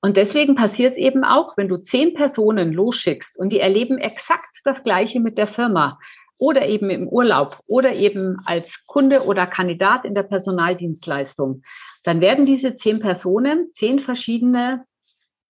Und 0.00 0.16
deswegen 0.16 0.54
passiert 0.54 0.92
es 0.92 0.98
eben 0.98 1.24
auch, 1.24 1.56
wenn 1.56 1.68
du 1.68 1.76
zehn 1.76 2.14
Personen 2.14 2.72
losschickst 2.72 3.38
und 3.38 3.50
die 3.50 3.60
erleben 3.60 3.98
exakt 3.98 4.60
das 4.64 4.84
Gleiche 4.84 5.20
mit 5.20 5.38
der 5.38 5.48
Firma 5.48 5.98
oder 6.38 6.66
eben 6.66 6.88
im 6.90 7.08
Urlaub 7.08 7.58
oder 7.66 7.94
eben 7.94 8.38
als 8.44 8.84
Kunde 8.86 9.24
oder 9.24 9.46
Kandidat 9.46 10.04
in 10.04 10.14
der 10.14 10.22
Personaldienstleistung, 10.22 11.62
dann 12.04 12.20
werden 12.20 12.46
diese 12.46 12.76
zehn 12.76 13.00
Personen 13.00 13.70
zehn 13.72 13.98
verschiedene 13.98 14.84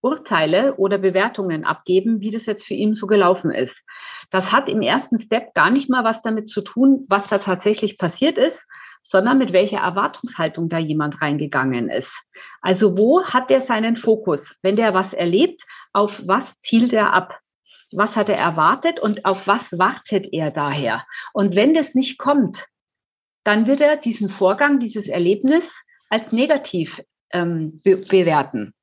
Urteile 0.01 0.77
oder 0.77 0.99
Bewertungen 0.99 1.65
abgeben, 1.65 2.21
wie 2.21 2.31
das 2.31 2.47
jetzt 2.47 2.65
für 2.65 2.75
ihn 2.75 2.95
so 2.95 3.07
gelaufen 3.07 3.51
ist. 3.51 3.83
Das 4.31 4.53
hat 4.53 4.69
im 4.69 4.81
ersten 4.81 5.19
Step 5.19 5.55
gar 5.55 5.71
nicht 5.71 5.91
mal 5.91 6.05
was 6.05 6.23
damit 6.23 6.49
zu 6.49 6.63
tun, 6.63 7.05
was 7.09 7.27
da 7.27 7.39
tatsächlich 7.39 7.99
passiert 7.99 8.39
ist, 8.39 8.67
sondern 9.09 9.39
mit 9.39 9.55
welcher 9.55 9.79
Erwartungshaltung 9.79 10.69
da 10.69 10.77
jemand 10.77 11.23
reingegangen 11.23 11.89
ist. 11.89 12.23
Also 12.61 12.99
wo 12.99 13.25
hat 13.25 13.51
er 13.51 13.63
seinen 13.63 13.97
Fokus? 13.97 14.55
Wenn 14.61 14.77
der 14.77 14.93
was 14.93 15.15
erlebt, 15.15 15.65
auf 15.95 16.21
was 16.27 16.61
zielt 16.61 16.93
er 16.93 17.15
ab? 17.15 17.41
Was 17.91 18.17
hat 18.17 18.29
er 18.29 18.37
erwartet 18.37 19.01
und 19.01 19.25
auf 19.25 19.47
was 19.47 19.73
wartet 19.79 20.29
er 20.31 20.51
daher? 20.51 21.07
Und 21.33 21.57
wenn 21.57 21.73
das 21.73 21.95
nicht 21.95 22.19
kommt, 22.19 22.67
dann 23.45 23.67
wird 23.67 23.81
er 23.81 23.97
diesen 23.97 24.29
Vorgang, 24.29 24.79
dieses 24.79 25.09
Erlebnis 25.09 25.73
als 26.11 26.31
negativ 26.31 27.03
ähm, 27.33 27.81
be 27.83 27.97
bewerten. 27.97 28.75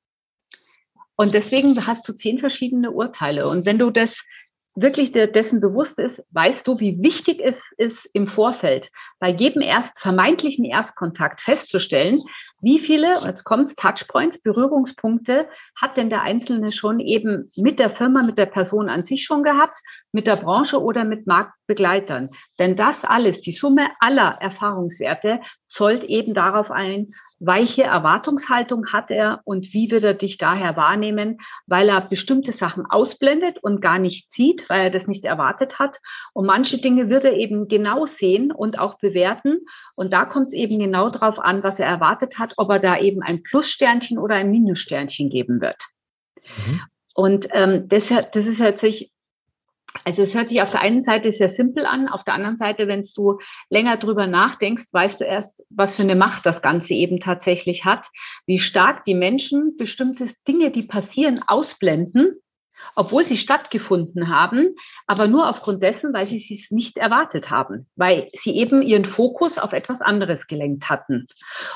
Und 1.15 1.35
deswegen 1.35 1.85
hast 1.85 2.07
du 2.07 2.13
zehn 2.13 2.39
verschiedene 2.39 2.89
Urteile. 2.89 3.47
Und 3.47 3.67
wenn 3.67 3.77
du 3.77 3.91
das 3.91 4.23
wirklich 4.75 5.11
dessen 5.11 5.61
bewusst 5.61 5.99
ist, 5.99 6.23
weißt 6.31 6.67
du, 6.67 6.79
wie 6.79 7.01
wichtig 7.01 7.39
es 7.43 7.71
ist 7.77 8.09
im 8.13 8.27
Vorfeld, 8.27 8.91
bei 9.19 9.29
jedem 9.29 9.61
erst 9.61 9.99
vermeintlichen 9.99 10.65
Erstkontakt 10.65 11.41
festzustellen, 11.41 12.19
wie 12.61 12.79
viele, 12.79 13.19
jetzt 13.25 13.43
kommt's, 13.43 13.75
Touchpoints, 13.75 14.41
Berührungspunkte 14.41 15.47
hat 15.79 15.97
denn 15.97 16.09
der 16.09 16.21
Einzelne 16.21 16.71
schon 16.71 16.99
eben 16.99 17.51
mit 17.55 17.79
der 17.79 17.89
Firma, 17.89 18.23
mit 18.23 18.37
der 18.37 18.45
Person 18.45 18.89
an 18.89 19.03
sich 19.03 19.25
schon 19.25 19.43
gehabt, 19.43 19.77
mit 20.11 20.25
der 20.25 20.37
Branche 20.37 20.81
oder 20.81 21.03
mit 21.03 21.27
Marktbegleitern? 21.27 22.29
Denn 22.57 22.75
das 22.75 23.03
alles, 23.03 23.41
die 23.41 23.51
Summe 23.51 23.89
aller 23.99 24.37
Erfahrungswerte, 24.39 25.41
zollt 25.67 26.05
eben 26.05 26.33
darauf 26.33 26.71
ein, 26.71 27.11
welche 27.39 27.83
Erwartungshaltung 27.83 28.93
hat 28.93 29.11
er 29.11 29.41
und 29.43 29.73
wie 29.73 29.91
wird 29.91 30.05
er 30.05 30.13
dich 30.13 30.37
daher 30.37 30.77
wahrnehmen, 30.77 31.39
weil 31.67 31.89
er 31.89 31.99
bestimmte 31.99 32.53
Sachen 32.53 32.85
ausblendet 32.85 33.57
und 33.61 33.81
gar 33.81 33.99
nicht 33.99 34.31
sieht, 34.31 34.69
weil 34.69 34.85
er 34.85 34.89
das 34.89 35.07
nicht 35.07 35.25
erwartet 35.25 35.77
hat. 35.77 35.99
Und 36.33 36.45
manche 36.45 36.77
Dinge 36.77 37.09
wird 37.09 37.25
er 37.25 37.33
eben 37.33 37.67
genau 37.67 38.05
sehen 38.05 38.53
und 38.53 38.79
auch 38.79 38.97
bewerten. 38.97 39.65
Und 39.95 40.13
da 40.13 40.23
kommt 40.23 40.47
es 40.47 40.53
eben 40.53 40.79
genau 40.79 41.09
darauf 41.09 41.39
an, 41.39 41.61
was 41.61 41.79
er 41.79 41.87
erwartet 41.87 42.39
hat, 42.39 42.44
ob 42.57 42.69
er 42.69 42.79
da 42.79 42.99
eben 42.99 43.21
ein 43.21 43.43
Plussternchen 43.43 44.17
oder 44.17 44.35
ein 44.35 44.51
Minussternchen 44.51 45.29
geben 45.29 45.61
wird. 45.61 45.81
Mhm. 46.57 46.81
Und 47.13 47.47
ähm, 47.51 47.87
das, 47.87 48.09
das 48.09 48.45
ist 48.45 48.59
natürlich 48.59 49.11
also 50.03 50.23
es 50.23 50.35
hört 50.35 50.49
sich 50.49 50.61
auf 50.61 50.71
der 50.71 50.81
einen 50.81 51.01
Seite 51.01 51.31
sehr 51.31 51.49
simpel 51.49 51.85
an, 51.85 52.09
auf 52.09 52.23
der 52.23 52.33
anderen 52.33 52.57
Seite, 52.57 52.87
wenn 52.87 53.07
du 53.15 53.39
länger 53.69 53.97
drüber 53.97 54.27
nachdenkst, 54.27 54.85
weißt 54.91 55.21
du 55.21 55.23
erst, 55.23 55.63
was 55.69 55.95
für 55.95 56.03
eine 56.03 56.15
Macht 56.15 56.45
das 56.45 56.61
Ganze 56.61 56.93
eben 56.93 57.19
tatsächlich 57.19 57.85
hat, 57.85 58.07
wie 58.45 58.59
stark 58.59 59.05
die 59.05 59.15
Menschen 59.15 59.77
bestimmte 59.77 60.27
Dinge, 60.47 60.71
die 60.71 60.83
passieren, 60.83 61.41
ausblenden 61.45 62.35
obwohl 62.95 63.23
sie 63.23 63.37
stattgefunden 63.37 64.29
haben, 64.29 64.75
aber 65.07 65.27
nur 65.27 65.49
aufgrund 65.49 65.81
dessen, 65.81 66.13
weil 66.13 66.27
sie 66.27 66.37
es 66.37 66.71
nicht 66.71 66.97
erwartet 66.97 67.49
haben, 67.49 67.87
weil 67.95 68.29
sie 68.33 68.55
eben 68.55 68.81
ihren 68.81 69.05
Fokus 69.05 69.57
auf 69.57 69.73
etwas 69.73 70.01
anderes 70.01 70.47
gelenkt 70.47 70.89
hatten. 70.89 71.27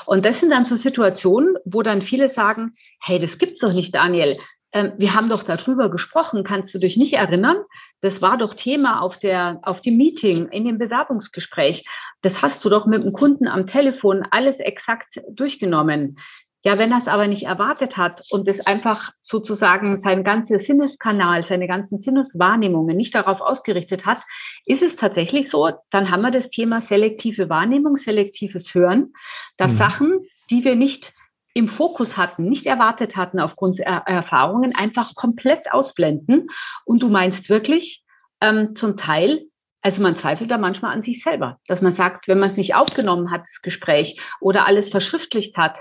Und 0.06 0.24
das 0.24 0.40
sind 0.40 0.50
dann 0.50 0.64
so 0.64 0.76
Situationen, 0.76 1.56
wo 1.64 1.82
dann 1.82 2.02
viele 2.02 2.28
sagen, 2.28 2.74
hey, 3.00 3.18
das 3.18 3.38
gibt's 3.38 3.60
doch 3.60 3.72
nicht, 3.72 3.94
Daniel. 3.94 4.36
Ähm, 4.72 4.92
wir 4.98 5.14
haben 5.14 5.28
doch 5.28 5.42
darüber 5.42 5.90
gesprochen, 5.90 6.44
kannst 6.44 6.72
du 6.74 6.78
dich 6.78 6.96
nicht 6.96 7.14
erinnern? 7.14 7.56
Das 8.00 8.22
war 8.22 8.38
doch 8.38 8.54
Thema 8.54 9.00
auf 9.00 9.18
der, 9.18 9.58
auf 9.62 9.80
dem 9.80 9.96
Meeting, 9.96 10.48
in 10.48 10.64
dem 10.64 10.78
Bewerbungsgespräch. 10.78 11.84
Das 12.22 12.42
hast 12.42 12.64
du 12.64 12.68
doch 12.68 12.86
mit 12.86 13.02
dem 13.02 13.12
Kunden 13.12 13.48
am 13.48 13.66
Telefon 13.66 14.24
alles 14.30 14.60
exakt 14.60 15.20
durchgenommen. 15.30 16.18
Ja, 16.62 16.78
wenn 16.78 16.92
er 16.92 16.98
es 16.98 17.08
aber 17.08 17.26
nicht 17.26 17.44
erwartet 17.44 17.96
hat 17.96 18.22
und 18.30 18.46
es 18.46 18.60
einfach 18.66 19.12
sozusagen 19.20 19.96
sein 19.96 20.24
ganzer 20.24 20.58
Sinneskanal, 20.58 21.42
seine 21.42 21.66
ganzen 21.66 21.98
Sinneswahrnehmungen 21.98 22.96
nicht 22.96 23.14
darauf 23.14 23.40
ausgerichtet 23.40 24.04
hat, 24.04 24.22
ist 24.66 24.82
es 24.82 24.96
tatsächlich 24.96 25.48
so, 25.48 25.70
dann 25.90 26.10
haben 26.10 26.20
wir 26.20 26.30
das 26.30 26.50
Thema 26.50 26.82
selektive 26.82 27.48
Wahrnehmung, 27.48 27.96
selektives 27.96 28.74
Hören, 28.74 29.14
dass 29.56 29.72
mhm. 29.72 29.76
Sachen, 29.76 30.20
die 30.50 30.62
wir 30.62 30.76
nicht 30.76 31.14
im 31.54 31.68
Fokus 31.68 32.16
hatten, 32.16 32.44
nicht 32.44 32.66
erwartet 32.66 33.16
hatten 33.16 33.40
aufgrund 33.40 33.80
er 33.80 34.02
Erfahrungen, 34.06 34.74
einfach 34.74 35.14
komplett 35.14 35.72
ausblenden. 35.72 36.48
Und 36.84 37.02
du 37.02 37.08
meinst 37.08 37.48
wirklich 37.48 38.04
ähm, 38.40 38.76
zum 38.76 38.96
Teil, 38.96 39.46
also 39.80 40.02
man 40.02 40.14
zweifelt 40.14 40.50
da 40.50 40.58
manchmal 40.58 40.92
an 40.92 41.02
sich 41.02 41.22
selber, 41.22 41.58
dass 41.66 41.80
man 41.80 41.92
sagt, 41.92 42.28
wenn 42.28 42.38
man 42.38 42.50
es 42.50 42.56
nicht 42.56 42.74
aufgenommen 42.74 43.30
hat, 43.30 43.42
das 43.42 43.62
Gespräch 43.62 44.20
oder 44.40 44.66
alles 44.66 44.90
verschriftlicht 44.90 45.56
hat, 45.56 45.78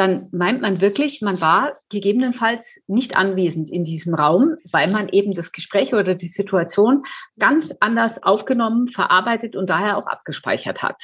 dann 0.00 0.28
meint 0.32 0.62
man 0.62 0.80
wirklich, 0.80 1.20
man 1.20 1.42
war 1.42 1.74
gegebenenfalls 1.90 2.80
nicht 2.86 3.16
anwesend 3.16 3.68
in 3.68 3.84
diesem 3.84 4.14
Raum, 4.14 4.56
weil 4.72 4.90
man 4.90 5.10
eben 5.10 5.34
das 5.34 5.52
Gespräch 5.52 5.92
oder 5.92 6.14
die 6.14 6.26
Situation 6.26 7.04
ganz 7.38 7.74
anders 7.80 8.22
aufgenommen, 8.22 8.88
verarbeitet 8.88 9.56
und 9.56 9.68
daher 9.68 9.98
auch 9.98 10.06
abgespeichert 10.06 10.82
hat. 10.82 10.96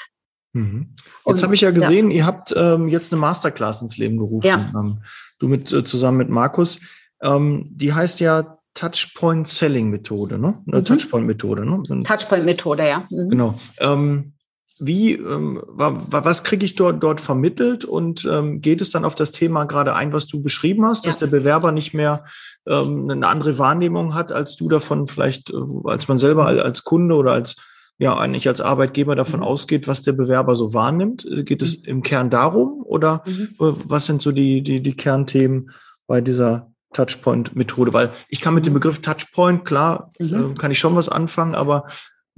Mhm. 0.54 0.94
Jetzt 1.26 1.42
habe 1.42 1.54
ich 1.54 1.60
ja 1.60 1.72
gesehen, 1.72 2.10
ja. 2.10 2.16
ihr 2.16 2.26
habt 2.26 2.54
ähm, 2.56 2.88
jetzt 2.88 3.12
eine 3.12 3.20
Masterclass 3.20 3.82
ins 3.82 3.98
Leben 3.98 4.16
gerufen. 4.16 4.46
Ja. 4.46 4.72
Ähm, 4.74 5.02
du 5.38 5.48
mit 5.48 5.70
äh, 5.74 5.84
zusammen 5.84 6.16
mit 6.16 6.30
Markus. 6.30 6.80
Ähm, 7.20 7.68
die 7.70 7.92
heißt 7.92 8.20
ja 8.20 8.56
Touchpoint 8.72 9.46
Selling 9.46 9.90
Methode, 9.90 10.38
ne? 10.38 10.62
Mhm. 10.64 10.86
Touchpoint 10.86 11.26
Methode, 11.26 11.66
ne? 11.66 11.82
Touchpoint 12.04 12.46
Methode, 12.46 12.88
ja. 12.88 13.06
Mhm. 13.10 13.28
Genau. 13.28 13.60
Ähm, 13.78 14.32
wie, 14.78 15.12
ähm, 15.14 15.62
was 15.66 16.44
kriege 16.44 16.66
ich 16.66 16.74
dort, 16.74 17.02
dort 17.02 17.20
vermittelt 17.20 17.84
und 17.84 18.28
ähm, 18.30 18.60
geht 18.60 18.80
es 18.80 18.90
dann 18.90 19.04
auf 19.04 19.14
das 19.14 19.32
Thema 19.32 19.64
gerade 19.64 19.94
ein, 19.94 20.12
was 20.12 20.26
du 20.26 20.42
beschrieben 20.42 20.84
hast, 20.84 21.04
ja. 21.04 21.10
dass 21.10 21.18
der 21.18 21.28
Bewerber 21.28 21.72
nicht 21.72 21.94
mehr 21.94 22.24
ähm, 22.66 23.08
eine 23.08 23.26
andere 23.26 23.58
Wahrnehmung 23.58 24.14
hat, 24.14 24.32
als 24.32 24.56
du 24.56 24.68
davon 24.68 25.06
vielleicht, 25.06 25.50
äh, 25.50 25.56
als 25.84 26.08
man 26.08 26.18
selber 26.18 26.46
als 26.46 26.84
Kunde 26.84 27.14
oder 27.14 27.32
als 27.32 27.56
ja 27.98 28.16
eigentlich 28.16 28.46
als 28.48 28.60
Arbeitgeber 28.60 29.16
davon 29.16 29.40
mhm. 29.40 29.46
ausgeht, 29.46 29.88
was 29.88 30.02
der 30.02 30.12
Bewerber 30.12 30.54
so 30.56 30.74
wahrnimmt? 30.74 31.26
Geht 31.44 31.62
es 31.62 31.82
mhm. 31.82 31.88
im 31.88 32.02
Kern 32.02 32.28
darum 32.28 32.82
oder 32.84 33.22
mhm. 33.26 33.48
was 33.58 34.06
sind 34.06 34.20
so 34.20 34.32
die, 34.32 34.62
die, 34.62 34.82
die 34.82 34.94
Kernthemen 34.94 35.70
bei 36.06 36.20
dieser 36.20 36.70
Touchpoint-Methode? 36.92 37.94
Weil 37.94 38.10
ich 38.28 38.42
kann 38.42 38.54
mit 38.54 38.66
dem 38.66 38.72
mhm. 38.72 38.80
Begriff 38.80 39.00
Touchpoint, 39.00 39.64
klar, 39.64 40.12
mhm. 40.18 40.52
äh, 40.52 40.54
kann 40.54 40.70
ich 40.70 40.78
schon 40.78 40.94
was 40.94 41.08
anfangen, 41.08 41.54
aber 41.54 41.86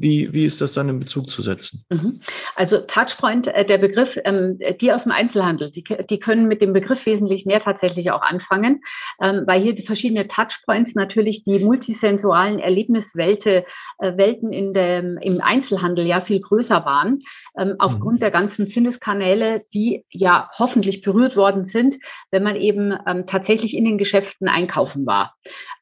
Wie, 0.00 0.32
wie 0.32 0.44
ist 0.44 0.60
das 0.60 0.74
dann 0.74 0.88
in 0.88 1.00
Bezug 1.00 1.28
zu 1.28 1.42
setzen? 1.42 1.84
Mhm. 1.90 2.20
Also 2.54 2.78
Touchpoint, 2.78 3.48
äh, 3.48 3.66
der 3.66 3.78
Begriff, 3.78 4.16
ähm, 4.24 4.56
die 4.80 4.92
aus 4.92 5.02
dem 5.02 5.10
Einzelhandel, 5.10 5.72
die, 5.72 5.82
die 6.08 6.20
können 6.20 6.46
mit 6.46 6.62
dem 6.62 6.72
Begriff 6.72 7.04
wesentlich 7.04 7.46
mehr 7.46 7.60
tatsächlich 7.60 8.12
auch 8.12 8.22
anfangen, 8.22 8.80
ähm, 9.20 9.42
weil 9.46 9.60
hier 9.60 9.74
die 9.74 9.84
verschiedenen 9.84 10.28
Touchpoints 10.28 10.94
natürlich 10.94 11.42
die 11.42 11.58
multisensualen 11.58 12.60
Erlebniswelten 12.60 13.64
äh, 13.98 14.16
Welten 14.16 14.52
in 14.52 14.72
dem, 14.72 15.18
im 15.18 15.40
Einzelhandel 15.40 16.06
ja 16.06 16.20
viel 16.20 16.40
größer 16.40 16.84
waren, 16.84 17.18
ähm, 17.58 17.74
aufgrund 17.80 18.18
mhm. 18.18 18.20
der 18.20 18.30
ganzen 18.30 18.68
Sinneskanäle, 18.68 19.64
die 19.74 20.04
ja 20.10 20.48
hoffentlich 20.56 21.02
berührt 21.02 21.34
worden 21.34 21.64
sind, 21.64 21.96
wenn 22.30 22.44
man 22.44 22.54
eben 22.54 22.94
tatsächlich 23.26 23.74
in 23.74 23.84
den 23.84 23.98
Geschäften 23.98 24.48
einkaufen 24.48 25.06
war. 25.06 25.34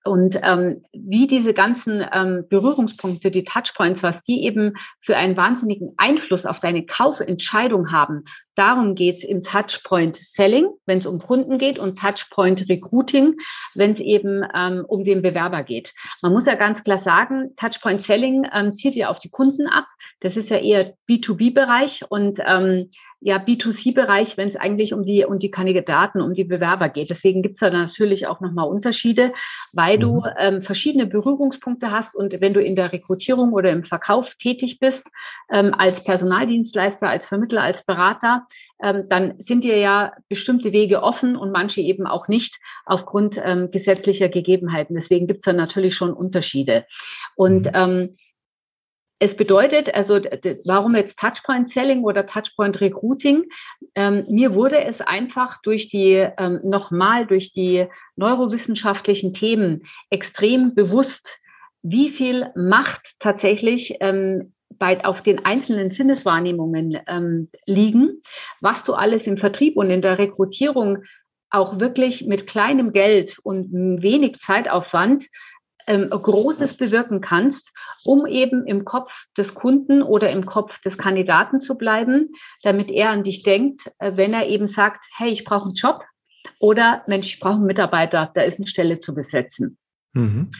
Und 0.06 0.38
ähm, 0.42 0.84
wie 0.92 1.26
diese 1.26 1.52
ganzen 1.52 2.04
ähm, 2.12 2.44
Berührungspunkte, 2.48 3.30
die 3.30 3.44
Touchpoints, 3.44 4.02
was 4.02 4.22
die 4.22 4.44
eben 4.44 4.74
für 5.00 5.16
einen 5.16 5.36
wahnsinnigen 5.36 5.94
Einfluss 5.96 6.46
auf 6.46 6.60
deine 6.60 6.86
Kaufentscheidung 6.86 7.92
haben, 7.92 8.24
darum 8.56 8.94
geht's 8.94 9.22
im 9.22 9.42
Touchpoint 9.42 10.16
Selling, 10.16 10.68
wenn 10.86 10.98
es 10.98 11.06
um 11.06 11.20
Kunden 11.20 11.58
geht, 11.58 11.78
und 11.78 11.98
Touchpoint 11.98 12.68
Recruiting, 12.68 13.36
wenn 13.74 13.92
es 13.92 14.00
eben 14.00 14.42
ähm, 14.54 14.84
um 14.86 15.04
den 15.04 15.22
Bewerber 15.22 15.62
geht. 15.62 15.94
Man 16.22 16.32
muss 16.32 16.46
ja 16.46 16.54
ganz 16.54 16.82
klar 16.82 16.98
sagen, 16.98 17.54
Touchpoint 17.56 18.02
Selling 18.02 18.46
ähm, 18.52 18.76
zielt 18.76 18.96
ja 18.96 19.08
auf 19.08 19.20
die 19.20 19.30
Kunden 19.30 19.68
ab. 19.68 19.86
Das 20.20 20.36
ist 20.36 20.50
ja 20.50 20.58
eher 20.58 20.94
B2B-Bereich 21.08 22.04
und 22.10 22.40
ähm, 22.44 22.90
ja 23.20 23.38
B2C-Bereich, 23.38 24.36
wenn 24.36 24.48
es 24.48 24.56
eigentlich 24.56 24.92
um 24.92 25.04
die 25.04 25.24
um 25.24 25.38
die 25.38 25.50
Kandidaten, 25.50 26.20
um 26.20 26.34
die 26.34 26.44
Bewerber 26.44 26.88
geht. 26.88 27.10
Deswegen 27.10 27.42
gibt 27.42 27.54
es 27.54 27.60
da 27.60 27.70
natürlich 27.70 28.26
auch 28.26 28.40
nochmal 28.40 28.68
Unterschiede, 28.68 29.32
weil 29.72 29.96
mhm. 29.96 30.00
du 30.00 30.22
ähm, 30.38 30.62
verschiedene 30.62 31.06
Berührungspunkte 31.06 31.90
hast 31.90 32.14
und 32.14 32.40
wenn 32.40 32.54
du 32.54 32.62
in 32.62 32.76
der 32.76 32.92
Rekrutierung 32.92 33.52
oder 33.52 33.70
im 33.70 33.84
Verkauf 33.84 34.34
tätig 34.36 34.78
bist, 34.78 35.08
ähm, 35.50 35.74
als 35.76 36.04
Personaldienstleister, 36.04 37.08
als 37.08 37.26
Vermittler, 37.26 37.62
als 37.62 37.84
Berater, 37.84 38.45
ähm, 38.82 39.04
dann 39.08 39.34
sind 39.38 39.64
dir 39.64 39.78
ja 39.78 40.12
bestimmte 40.28 40.72
Wege 40.72 41.02
offen 41.02 41.36
und 41.36 41.52
manche 41.52 41.80
eben 41.80 42.06
auch 42.06 42.28
nicht 42.28 42.58
aufgrund 42.84 43.40
ähm, 43.42 43.70
gesetzlicher 43.70 44.28
Gegebenheiten. 44.28 44.94
Deswegen 44.94 45.26
gibt 45.26 45.38
es 45.38 45.44
da 45.44 45.52
natürlich 45.52 45.94
schon 45.94 46.12
Unterschiede. 46.12 46.86
Und 47.36 47.66
mhm. 47.66 47.72
ähm, 47.74 48.16
es 49.18 49.34
bedeutet, 49.34 49.94
also 49.94 50.20
warum 50.66 50.94
jetzt 50.94 51.18
Touchpoint 51.18 51.70
Selling 51.70 52.04
oder 52.04 52.26
Touchpoint 52.26 52.80
Recruiting? 52.82 53.44
Ähm, 53.94 54.26
mir 54.28 54.54
wurde 54.54 54.84
es 54.84 55.00
einfach 55.00 55.62
durch 55.62 55.88
die, 55.88 56.26
ähm, 56.36 56.60
nochmal 56.62 57.26
durch 57.26 57.52
die 57.52 57.86
neurowissenschaftlichen 58.16 59.32
Themen 59.32 59.84
extrem 60.10 60.74
bewusst, 60.74 61.38
wie 61.82 62.10
viel 62.10 62.50
Macht 62.56 63.14
tatsächlich 63.18 63.96
ähm, 64.00 64.52
bei, 64.78 65.04
auf 65.04 65.22
den 65.22 65.44
einzelnen 65.44 65.90
Sinneswahrnehmungen 65.90 66.98
ähm, 67.06 67.50
liegen, 67.66 68.22
was 68.60 68.84
du 68.84 68.94
alles 68.94 69.26
im 69.26 69.38
Vertrieb 69.38 69.76
und 69.76 69.90
in 69.90 70.02
der 70.02 70.18
Rekrutierung 70.18 71.04
auch 71.50 71.78
wirklich 71.78 72.26
mit 72.26 72.46
kleinem 72.46 72.92
Geld 72.92 73.38
und 73.42 73.72
wenig 74.02 74.38
Zeitaufwand 74.40 75.26
ähm, 75.86 76.10
Großes 76.10 76.76
bewirken 76.76 77.20
kannst, 77.20 77.72
um 78.04 78.26
eben 78.26 78.66
im 78.66 78.84
Kopf 78.84 79.26
des 79.36 79.54
Kunden 79.54 80.02
oder 80.02 80.30
im 80.30 80.46
Kopf 80.46 80.80
des 80.80 80.98
Kandidaten 80.98 81.60
zu 81.60 81.76
bleiben, 81.78 82.30
damit 82.62 82.90
er 82.90 83.10
an 83.10 83.22
dich 83.22 83.42
denkt, 83.42 83.90
äh, 83.98 84.12
wenn 84.16 84.34
er 84.34 84.48
eben 84.48 84.66
sagt, 84.66 85.06
hey, 85.16 85.30
ich 85.30 85.44
brauche 85.44 85.66
einen 85.66 85.74
Job 85.74 86.04
oder 86.58 87.04
Mensch, 87.06 87.28
ich 87.34 87.40
brauche 87.40 87.54
einen 87.54 87.66
Mitarbeiter, 87.66 88.30
da 88.34 88.42
ist 88.42 88.58
eine 88.58 88.66
Stelle 88.66 88.98
zu 88.98 89.14
besetzen. 89.14 89.78
Mhm. 90.12 90.50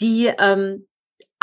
die 0.00 0.32
ähm, 0.38 0.86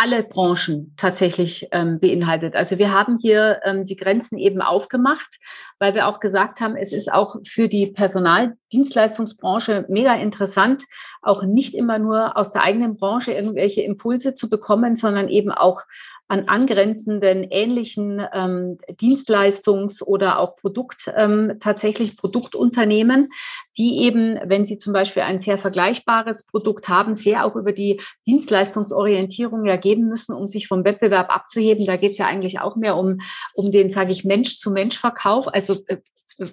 alle 0.02 0.24
Branchen 0.24 0.94
tatsächlich 0.96 1.68
ähm, 1.74 2.00
beinhaltet. 2.00 2.56
Also 2.56 2.78
wir 2.78 2.94
haben 2.94 3.18
hier 3.20 3.60
ähm, 3.66 3.86
die 3.86 3.98
Grenzen 3.98 4.38
eben 4.38 4.62
aufgemacht, 4.62 5.40
weil 5.78 5.94
wir 5.94 6.08
auch 6.08 6.22
gesagt 6.22 6.62
haben, 6.62 6.78
es 6.78 6.94
ist 6.94 7.12
auch 7.12 7.36
für 7.46 7.68
die 7.68 7.88
Personaldienstleistungsbranche 7.88 9.86
mega 9.90 10.14
interessant, 10.16 10.86
auch 11.22 11.44
nicht 11.44 11.76
immer 11.76 12.00
nur 12.00 12.38
aus 12.38 12.54
der 12.54 12.64
eigenen 12.64 12.96
Branche 12.96 13.34
irgendwelche 13.34 13.82
Impulse 13.82 14.36
zu 14.36 14.50
bekommen, 14.50 14.96
sondern 14.96 15.28
eben 15.28 15.52
auch 15.52 15.82
an 16.30 16.48
angrenzenden 16.48 17.44
ähnlichen 17.44 18.22
ähm, 18.32 18.78
Dienstleistungs- 19.02 20.04
oder 20.04 20.38
auch 20.38 20.56
Produkt, 20.56 21.12
ähm, 21.18 21.58
tatsächlich 21.60 22.18
Produktunternehmen, 22.18 23.32
die 23.78 23.98
eben, 24.04 24.40
wenn 24.46 24.64
sie 24.64 24.78
zum 24.78 24.94
Beispiel 24.94 25.24
ein 25.24 25.40
sehr 25.40 25.58
vergleichbares 25.58 26.44
Produkt 26.44 26.88
haben, 26.88 27.16
sehr 27.16 27.46
auch 27.46 27.56
über 27.56 27.74
die 27.74 28.00
Dienstleistungsorientierung 28.28 29.66
ja 29.66 29.76
müssen, 30.08 30.36
um 30.36 30.48
sich 30.48 30.68
vom 30.68 30.86
Wettbewerb 30.86 31.34
abzuheben. 31.34 31.88
Da 31.88 31.98
geht 31.98 32.12
es 32.12 32.20
ja 32.20 32.28
eigentlich 32.28 32.60
auch 32.60 32.76
mehr 32.76 32.96
um, 32.96 33.22
um 33.56 33.72
den, 33.72 33.90
sage 33.90 34.12
ich, 34.12 34.24
Mensch-zu-Mensch-Verkauf, 34.24 35.48
also 35.48 35.78
äh, 35.88 35.98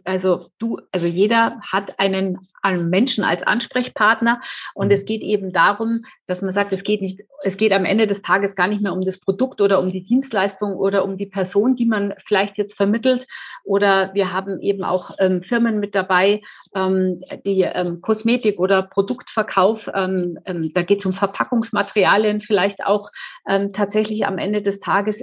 also 0.05 0.47
du, 0.59 0.81
also 0.93 1.07
jeder 1.07 1.61
hat 1.61 1.99
einen, 1.99 2.39
einen 2.63 2.91
Menschen 2.91 3.25
als 3.25 3.43
Ansprechpartner 3.43 4.41
und 4.75 4.87
mhm. 4.87 4.93
es 4.93 5.05
geht 5.05 5.23
eben 5.23 5.53
darum, 5.53 6.05
dass 6.27 6.43
man 6.43 6.53
sagt, 6.53 6.73
es 6.73 6.83
geht 6.83 7.03
nicht, 7.03 7.21
es 7.43 7.57
geht 7.57 7.73
am 7.73 7.85
Ende 7.85 8.07
des 8.07 8.23
Tages 8.23 8.57
gar 8.57 8.67
nicht 8.69 8.83
mehr 8.83 8.93
um 8.93 9.03
das 9.03 9.19
Produkt 9.19 9.61
oder 9.61 9.81
um 9.81 9.89
die 9.89 10.03
Dienstleistung 10.03 10.75
oder 10.77 11.05
um 11.05 11.17
die 11.17 11.27
Person, 11.27 11.77
die 11.77 11.87
man 11.87 12.15
vielleicht 12.27 12.59
jetzt 12.59 12.77
vermittelt. 12.77 13.27
Oder 13.65 14.13
wir 14.15 14.33
haben 14.33 14.61
eben 14.61 14.83
auch 14.83 15.11
ähm, 15.19 15.43
Firmen 15.43 15.79
mit 15.79 15.95
dabei, 15.95 16.43
ähm, 16.75 17.21
die 17.45 17.63
ähm, 17.63 18.01
Kosmetik 18.01 18.59
oder 18.59 18.83
Produktverkauf, 18.83 19.91
ähm, 19.95 20.39
ähm, 20.47 20.73
da 20.75 20.83
geht 20.83 21.01
es 21.01 21.07
um 21.07 21.13
Verpackungsmaterialien 21.13 22.41
vielleicht 22.41 22.85
auch 22.85 23.11
ähm, 23.49 23.73
tatsächlich 23.73 24.27
am 24.27 24.39
Ende 24.39 24.63
des 24.63 24.81
Tages 24.81 25.23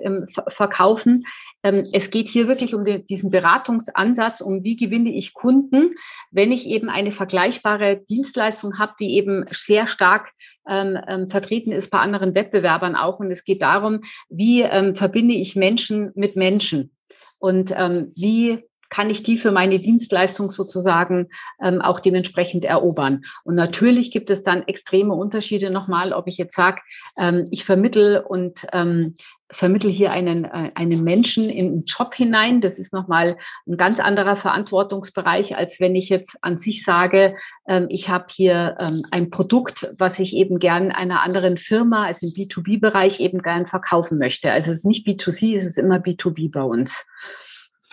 verkaufen. 0.50 1.24
Ähm, 1.64 1.88
es 1.94 2.10
geht 2.10 2.28
hier 2.28 2.48
wirklich 2.48 2.76
um 2.76 2.84
diesen 2.86 3.32
Beratungsansatz, 3.32 4.42
um 4.42 4.64
wie 4.64 4.76
gewinne 4.76 5.14
ich 5.14 5.34
Kunden, 5.34 5.96
wenn 6.32 6.52
ich 6.52 6.68
eben 6.68 6.90
eine 6.90 7.12
vergleichbare 7.12 8.02
Dienstleistung 8.10 8.78
habe, 8.78 8.94
die 9.00 9.16
eben 9.16 9.46
sehr 9.52 9.88
stark 9.88 10.32
ähm, 10.68 10.98
ähm, 11.08 11.30
vertreten 11.30 11.72
ist 11.72 11.90
bei 11.90 12.00
anderen 12.00 12.36
Wettbewerbern 12.36 12.96
auch. 12.96 13.20
Und 13.20 13.32
es 13.32 13.44
geht 13.44 13.62
darum, 13.62 14.02
wie 14.30 14.62
ähm, 14.62 14.96
verbinde 14.96 15.36
ich 15.36 15.56
Menschen 15.56 16.12
mit 16.16 16.36
Menschen 16.36 16.92
und 17.38 17.74
ähm, 17.76 18.12
wie 18.16 18.64
kann 18.94 19.10
ich 19.10 19.24
die 19.24 19.40
für 19.40 19.52
meine 19.52 19.80
Dienstleistung 19.80 20.52
sozusagen 20.52 21.30
ähm, 21.60 21.82
auch 21.82 22.00
dementsprechend 22.00 22.64
erobern. 22.64 23.24
Und 23.44 23.56
natürlich 23.56 24.12
gibt 24.12 24.30
es 24.30 24.44
dann 24.44 24.68
extreme 24.68 25.16
Unterschiede 25.16 25.72
nochmal, 25.72 26.14
ob 26.14 26.28
ich 26.28 26.38
jetzt 26.38 26.56
sage, 26.56 26.80
ähm, 27.18 27.48
ich 27.50 27.66
vermittel 27.66 28.20
und 28.20 28.68
ähm, 28.72 29.16
vermittel 29.50 29.90
hier 29.90 30.12
einen, 30.12 30.46
äh, 30.46 30.70
einen 30.76 31.04
Menschen 31.04 31.50
in 31.50 31.66
einen 31.66 31.86
Job 31.86 32.14
hinein. 32.14 32.62
Das 32.62 32.78
ist 32.78 32.94
nochmal 32.94 33.38
ein 33.66 33.78
ganz 33.78 34.00
anderer 34.00 34.36
Verantwortungsbereich, 34.36 35.58
als 35.58 35.80
wenn 35.80 35.96
ich 35.96 36.10
jetzt 36.10 36.38
an 36.42 36.60
sich 36.60 36.84
sage, 36.84 37.36
ähm, 37.68 37.88
ich 37.90 38.10
habe 38.10 38.26
hier 38.30 38.78
ähm, 38.80 39.02
ein 39.10 39.32
Produkt, 39.32 39.90
was 39.98 40.20
ich 40.20 40.36
eben 40.36 40.60
gern 40.60 40.92
einer 40.92 41.24
anderen 41.24 41.58
Firma, 41.58 42.06
also 42.06 42.28
im 42.28 42.34
B2B-Bereich 42.34 43.20
eben 43.22 43.42
gern 43.42 43.66
verkaufen 43.66 44.20
möchte. 44.20 44.52
Also 44.52 44.70
es 44.70 44.80
ist 44.80 44.86
nicht 44.86 45.08
B2C, 45.08 45.56
es 45.56 45.66
ist 45.66 45.80
immer 45.80 45.98
B2B 45.98 46.52
bei 46.52 46.62
uns. 46.62 47.04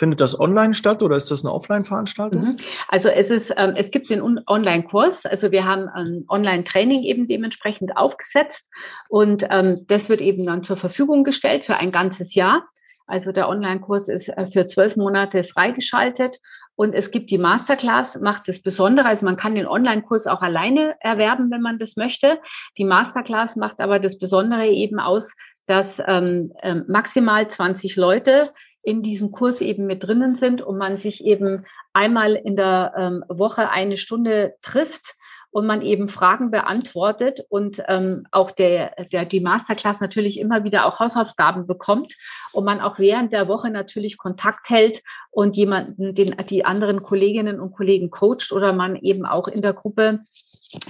Findet 0.01 0.23
das 0.23 0.41
online 0.41 0.73
statt 0.73 1.03
oder 1.03 1.15
ist 1.15 1.31
das 1.31 1.45
eine 1.45 1.53
Offline-Veranstaltung? 1.53 2.43
Mhm. 2.43 2.57
Also 2.89 3.11
es 3.11 3.31
ist, 3.31 3.53
ähm, 3.59 3.75
es 3.77 3.91
gibt 3.91 4.09
den 4.09 4.23
Online-Kurs. 4.23 5.27
Also 5.27 5.53
wir 5.53 5.67
haben 5.67 5.91
ein 5.91 6.25
Online-Training 6.27 7.03
eben 7.03 7.29
dementsprechend 7.29 7.99
aufgesetzt 7.99 8.71
und 9.11 9.45
ähm, 9.51 9.85
das 9.89 10.09
wird 10.09 10.23
eben 10.23 10.47
dann 10.47 10.63
zur 10.63 10.79
Verfügung 10.79 11.23
gestellt 11.23 11.67
für 11.67 11.77
ein 11.77 11.93
ganzes 11.93 12.35
Jahr. 12.35 12.65
Also 13.07 13.31
der 13.31 13.51
Online-Kurs 13.51 14.09
ist 14.09 14.31
äh, 14.31 14.47
für 14.47 14.67
zwölf 14.67 14.97
Monate 14.97 15.45
freigeschaltet 15.45 16.39
und 16.77 16.95
es 16.95 17.11
gibt 17.11 17.31
die 17.31 17.37
Masterclass, 17.37 18.19
macht 18.23 18.49
das 18.49 18.63
Besondere. 18.63 19.07
Also 19.07 19.27
man 19.27 19.37
kann 19.37 19.55
den 19.55 19.67
Online-Kurs 19.67 20.27
auch 20.27 20.41
alleine 20.41 20.95
erwerben, 21.01 21.51
wenn 21.51 21.61
man 21.61 21.79
das 21.79 21.97
möchte. 21.97 22.39
Die 22.79 22.87
Masterclass 22.87 23.55
macht 23.55 23.81
aber 23.81 23.99
das 23.99 24.19
Besondere 24.19 24.67
eben 24.67 24.99
aus, 24.99 25.31
dass 25.67 26.03
ähm, 26.07 26.55
äh, 26.63 26.77
maximal 26.89 27.47
20 27.47 27.97
Leute 27.97 28.51
in 28.83 29.03
diesem 29.03 29.31
Kurs 29.31 29.61
eben 29.61 29.87
mit 29.87 30.05
drinnen 30.05 30.37
sind 30.37 30.63
und 30.63 30.79
man 30.79 30.97
sich 30.97 31.25
eben 31.25 31.65
einmal 31.93 32.35
in 32.35 32.57
der 32.57 32.93
ähm, 32.97 33.25
Woche 33.29 33.71
eine 33.71 33.97
Stunde 33.97 34.55
trifft 34.63 35.17
und 35.51 35.67
man 35.67 35.83
eben 35.83 36.09
Fragen 36.09 36.51
beantwortet 36.51 37.45
und 37.49 37.83
ähm, 37.89 38.27
auch 38.31 38.53
der, 38.53 38.95
der, 39.13 39.25
die 39.25 39.41
Masterclass 39.41 40.01
natürlich 40.01 40.39
immer 40.39 40.65
wieder 40.65 40.87
auch 40.87 41.01
Hausaufgaben 41.01 41.67
bekommt 41.67 42.15
und 42.53 42.65
man 42.65 42.81
auch 42.81 42.99
während 42.99 43.33
der 43.33 43.49
Woche 43.49 43.71
natürlich 43.71 44.17
Kontakt 44.17 44.71
hält 44.71 45.03
und 45.31 45.57
jemanden, 45.57 46.15
den, 46.15 46.37
die 46.49 46.65
anderen 46.65 47.03
Kolleginnen 47.03 47.61
und 47.61 47.73
Kollegen 47.73 48.11
coacht 48.11 48.53
oder 48.53 48.73
man 48.73 48.97
eben 48.97 49.27
auch 49.27 49.49
in 49.49 49.63
der 49.63 49.73
Gruppe 49.73 50.21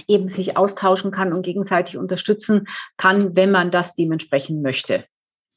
eben 0.07 0.27
sich 0.27 0.57
austauschen 0.57 1.11
kann 1.11 1.33
und 1.33 1.41
gegenseitig 1.41 1.97
unterstützen 1.97 2.67
kann, 2.97 3.35
wenn 3.35 3.49
man 3.49 3.71
das 3.71 3.95
dementsprechend 3.95 4.61
möchte. 4.61 5.05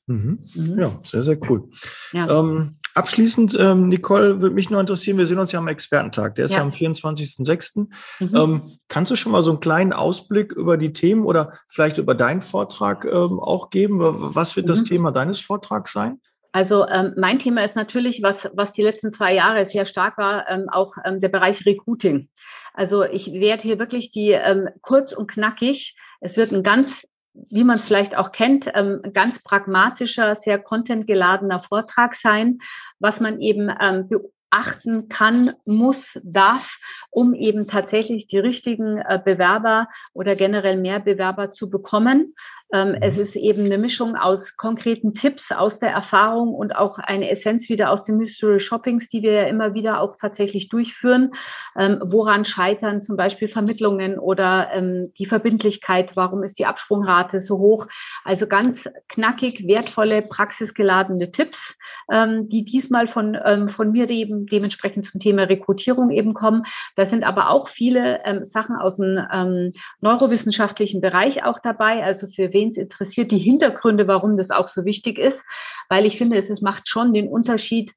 Mhm. 0.07 0.39
Mhm. 0.55 0.79
Ja, 0.79 0.91
sehr, 1.05 1.23
sehr 1.23 1.39
cool. 1.49 1.71
Ja. 2.13 2.29
Ähm, 2.29 2.77
abschließend, 2.95 3.57
ähm, 3.59 3.89
Nicole, 3.89 4.41
würde 4.41 4.55
mich 4.55 4.71
nur 4.71 4.81
interessieren, 4.81 5.19
wir 5.19 5.27
sehen 5.27 5.39
uns 5.39 5.53
ja 5.53 5.59
am 5.59 5.69
Expertentag, 5.69 6.35
der 6.35 6.45
ist 6.45 6.53
ja, 6.53 6.59
ja 6.59 6.65
am 6.65 6.71
24.06. 6.71 7.89
Mhm. 8.21 8.37
Ähm, 8.37 8.79
kannst 8.89 9.11
du 9.11 9.17
schon 9.17 9.33
mal 9.33 9.43
so 9.43 9.51
einen 9.51 9.61
kleinen 9.61 9.93
Ausblick 9.93 10.53
über 10.53 10.77
die 10.77 10.93
Themen 10.93 11.25
oder 11.25 11.55
vielleicht 11.69 11.99
über 11.99 12.15
deinen 12.15 12.43
Vortrag 12.43 13.05
ähm, 13.05 13.41
auch 13.41 13.71
geben? 13.71 13.99
Was 14.01 14.57
wird 14.57 14.69
das 14.69 14.83
mhm. 14.83 14.87
Thema 14.87 15.13
deines 15.13 15.41
Vortrags 15.41 15.93
sein? 15.93 16.21
Also 16.53 16.87
ähm, 16.87 17.15
mein 17.17 17.41
Thema 17.41 17.65
ist 17.65 17.75
natürlich, 17.75 18.23
was, 18.23 18.49
was 18.53 18.73
die 18.73 18.83
letzten 18.83 19.11
zwei 19.11 19.35
Jahre 19.35 19.67
sehr 19.67 19.87
stark 19.87 20.19
war, 20.19 20.49
ähm, 20.49 20.69
auch 20.71 20.95
der 21.05 21.29
Bereich 21.29 21.67
Recruiting. 21.67 22.29
Also 22.75 23.03
ich 23.03 23.33
werde 23.33 23.63
hier 23.63 23.81
wirklich 23.81 24.13
die 24.13 24.39
kurz 24.83 25.13
und 25.13 25.29
knackig. 25.29 25.97
Es 26.21 26.37
wird 26.37 26.53
ein 26.53 26.63
ganz 26.63 27.05
wie 27.35 27.65
man 27.65 27.79
es 27.79 27.85
vielleicht 27.85 28.17
auch 28.17 28.33
kennt, 28.33 28.71
ähm, 28.75 29.03
ganz 29.13 29.43
pragmatischer, 29.43 30.35
sehr 30.35 30.59
contentgeladener 30.59 31.61
Vortrag 31.61 32.15
sein, 32.15 32.59
was 32.99 33.21
man 33.21 33.41
eben 33.41 33.71
ähm, 33.81 34.09
beachten 34.55 35.09
kann, 35.09 35.55
muss, 35.65 36.19
darf, 36.23 36.79
um 37.11 37.35
eben 37.35 37.67
tatsächlich 37.67 38.29
die 38.29 38.39
richtigen 38.39 38.99
äh, 38.99 39.21
Bewerber 39.23 39.89
oder 40.13 40.37
generell 40.37 40.77
mehr 40.77 41.01
Bewerber 41.01 41.51
zu 41.51 41.71
bekommen. 41.71 42.35
Ähm, 42.73 42.91
mhm. 42.91 42.99
Es 43.01 43.19
ist 43.19 43.37
eben 43.37 43.65
eine 43.65 43.79
Mischung 43.79 44.17
aus 44.17 44.57
konkreten 44.57 45.15
Tipps 45.15 45.53
aus 45.53 45.79
der 45.79 45.91
Erfahrung 45.91 46.55
und 46.55 46.75
auch 46.77 46.99
eine 46.99 47.31
Essenz 47.31 47.69
wieder 47.69 47.91
aus 47.91 48.05
den 48.05 48.17
Mystery 48.17 48.61
Shoppings, 48.61 49.09
die 49.09 49.23
wir 49.23 49.33
ja 49.33 49.45
immer 49.45 49.75
wieder 49.75 50.01
auch 50.01 50.17
tatsächlich 50.17 50.69
durchführen. 50.69 51.33
Ähm, 51.79 52.01
woran 52.03 52.45
scheitern 52.45 53.03
zum 53.03 53.17
Beispiel 53.17 53.49
Vermittlungen 53.49 54.19
oder 54.19 54.71
ähm, 54.73 55.13
die 55.19 55.27
Verbindlichkeit? 55.27 56.17
Warum 56.17 56.43
ist 56.43 56.59
die 56.59 56.67
Absprungrate 56.67 57.41
so 57.41 57.59
hoch? 57.59 57.87
Also 58.25 58.47
ganz 58.47 58.89
knackig, 59.09 59.67
wertvolle, 59.67 60.23
praxisgeladene 60.23 61.31
Tipps, 61.31 61.77
die 62.11 62.65
diesmal 62.65 63.07
von, 63.07 63.37
von 63.69 63.93
mir 63.93 64.09
eben 64.11 64.47
dementsprechend 64.47 65.07
zum 65.07 65.21
Thema 65.21 65.45
Rekrutierung 65.45 66.11
eben 66.11 66.35
kommen. 66.35 66.65
Da 66.97 67.07
sind 67.07 67.25
aber 67.25 67.51
auch 67.51 67.69
viele 67.69 68.21
Sachen 68.43 68.77
aus 68.77 68.97
dem 68.97 69.73
neurowissenschaftlichen 70.01 71.01
Bereich 71.01 71.45
auch 71.45 71.59
dabei, 71.59 72.03
also 72.03 72.27
für 72.27 72.53
wen 72.55 72.71
es 72.71 72.79
interessiert, 72.79 73.31
die 73.31 73.39
Hintergründe, 73.39 74.09
warum 74.09 74.39
das 74.39 74.51
auch 74.51 74.69
so 74.69 74.87
wichtig 74.87 75.19
ist, 75.19 75.45
weil 75.91 76.07
ich 76.07 76.17
finde, 76.17 76.39
es, 76.39 76.49
es 76.49 76.63
macht 76.63 76.89
schon 76.89 77.13
den 77.13 77.29
Unterschied, 77.29 77.93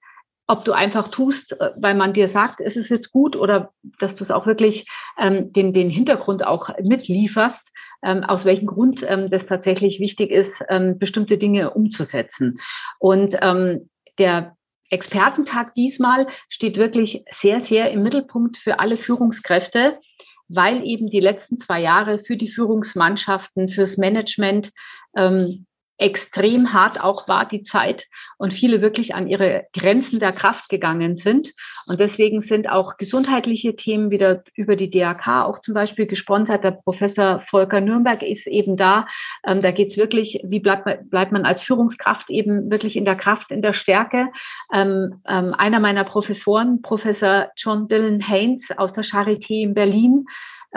ob 0.48 0.64
du 0.64 0.72
einfach 0.72 1.10
tust, 1.10 1.60
äh, 1.60 1.72
weil 1.82 1.96
man 1.96 2.14
dir 2.14 2.28
sagt, 2.28 2.60
es 2.62 2.76
ist 2.76 2.90
jetzt 2.90 3.12
gut 3.12 3.36
oder 3.36 3.72
dass 4.00 4.16
du 4.16 4.24
es 4.24 4.32
auch 4.32 4.48
wirklich 4.48 4.88
ähm, 5.18 5.54
den, 5.54 5.74
den 5.74 5.90
Hintergrund 5.90 6.46
auch 6.46 6.70
mitlieferst, 6.82 7.70
ähm, 8.04 8.24
aus 8.24 8.46
welchem 8.46 8.68
Grund 8.68 9.06
ähm, 9.08 9.30
das 9.30 9.46
tatsächlich 9.46 10.00
wichtig 10.00 10.32
ist, 10.32 10.64
ähm, 10.70 10.98
bestimmte 10.98 11.38
Dinge 11.38 11.72
umzusetzen. 11.72 12.60
Und 13.00 13.38
ähm, 13.42 13.90
der 14.18 14.56
Expertentag 14.90 15.74
diesmal 15.74 16.28
steht 16.48 16.78
wirklich 16.78 17.24
sehr, 17.30 17.60
sehr 17.60 17.92
im 17.92 18.04
Mittelpunkt 18.04 18.58
für 18.58 18.80
alle 18.80 18.96
Führungskräfte, 18.96 20.00
weil 20.50 20.86
eben 20.86 21.10
die 21.10 21.20
letzten 21.20 21.58
zwei 21.58 21.82
Jahre 21.82 22.20
für 22.20 22.38
die 22.38 22.50
Führungsmannschaften, 22.50 23.70
fürs 23.70 23.98
Management 23.98 24.72
ähm, 25.16 25.66
extrem 25.98 26.74
hart 26.74 27.04
auch 27.04 27.28
war 27.28 27.48
die 27.48 27.64
Zeit 27.64 28.08
und 28.38 28.54
viele 28.54 28.82
wirklich 28.82 29.16
an 29.16 29.28
ihre 29.28 29.66
Grenzen 29.74 30.20
der 30.20 30.32
Kraft 30.32 30.70
gegangen 30.70 31.16
sind. 31.16 31.54
Und 31.88 32.00
deswegen 32.00 32.42
sind 32.42 32.70
auch 32.70 32.98
gesundheitliche 32.98 33.76
Themen 33.76 34.12
wieder 34.12 34.44
über 34.54 34.76
die 34.76 34.90
DAK 34.90 35.28
auch 35.28 35.60
zum 35.60 35.74
Beispiel 35.74 36.06
gesponsert. 36.06 36.64
Der 36.64 36.72
Professor 36.72 37.40
Volker 37.40 37.82
Nürnberg 37.82 38.22
ist 38.22 38.48
eben 38.48 38.78
da. 38.78 39.08
Ähm, 39.46 39.62
da 39.62 39.72
geht 39.72 39.90
es 39.90 39.98
wirklich, 39.98 40.40
wie 40.44 40.60
bleibt 40.60 40.86
man, 40.86 41.10
bleibt 41.10 41.32
man 41.32 41.46
als 41.46 41.62
Führungskraft 41.62 42.30
eben 42.30 42.70
wirklich 42.70 42.96
in 42.96 43.06
der 43.06 43.16
Kraft, 43.16 43.52
in 43.52 43.62
der 43.62 43.74
Stärke. 43.74 44.28
Ähm, 44.72 45.22
ähm, 45.28 45.54
einer 45.56 45.80
meiner 45.80 46.04
Professoren, 46.04 46.82
Professor 46.82 47.50
John 47.56 47.88
Dylan 47.88 48.28
Haynes 48.28 48.70
aus 48.78 48.94
der 48.94 49.04
Charité 49.04 49.62
in 49.64 49.74
Berlin, 49.74 50.26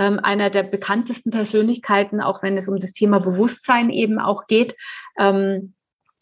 ähm, 0.00 0.18
einer 0.18 0.48
der 0.48 0.62
bekanntesten 0.62 1.30
Persönlichkeiten, 1.30 2.22
auch 2.22 2.42
wenn 2.42 2.56
es 2.56 2.68
um 2.68 2.80
das 2.80 2.92
Thema 2.92 3.20
Bewusstsein 3.20 3.90
eben 3.90 4.18
auch 4.18 4.46
geht. 4.46 4.74
Ähm, 5.18 5.74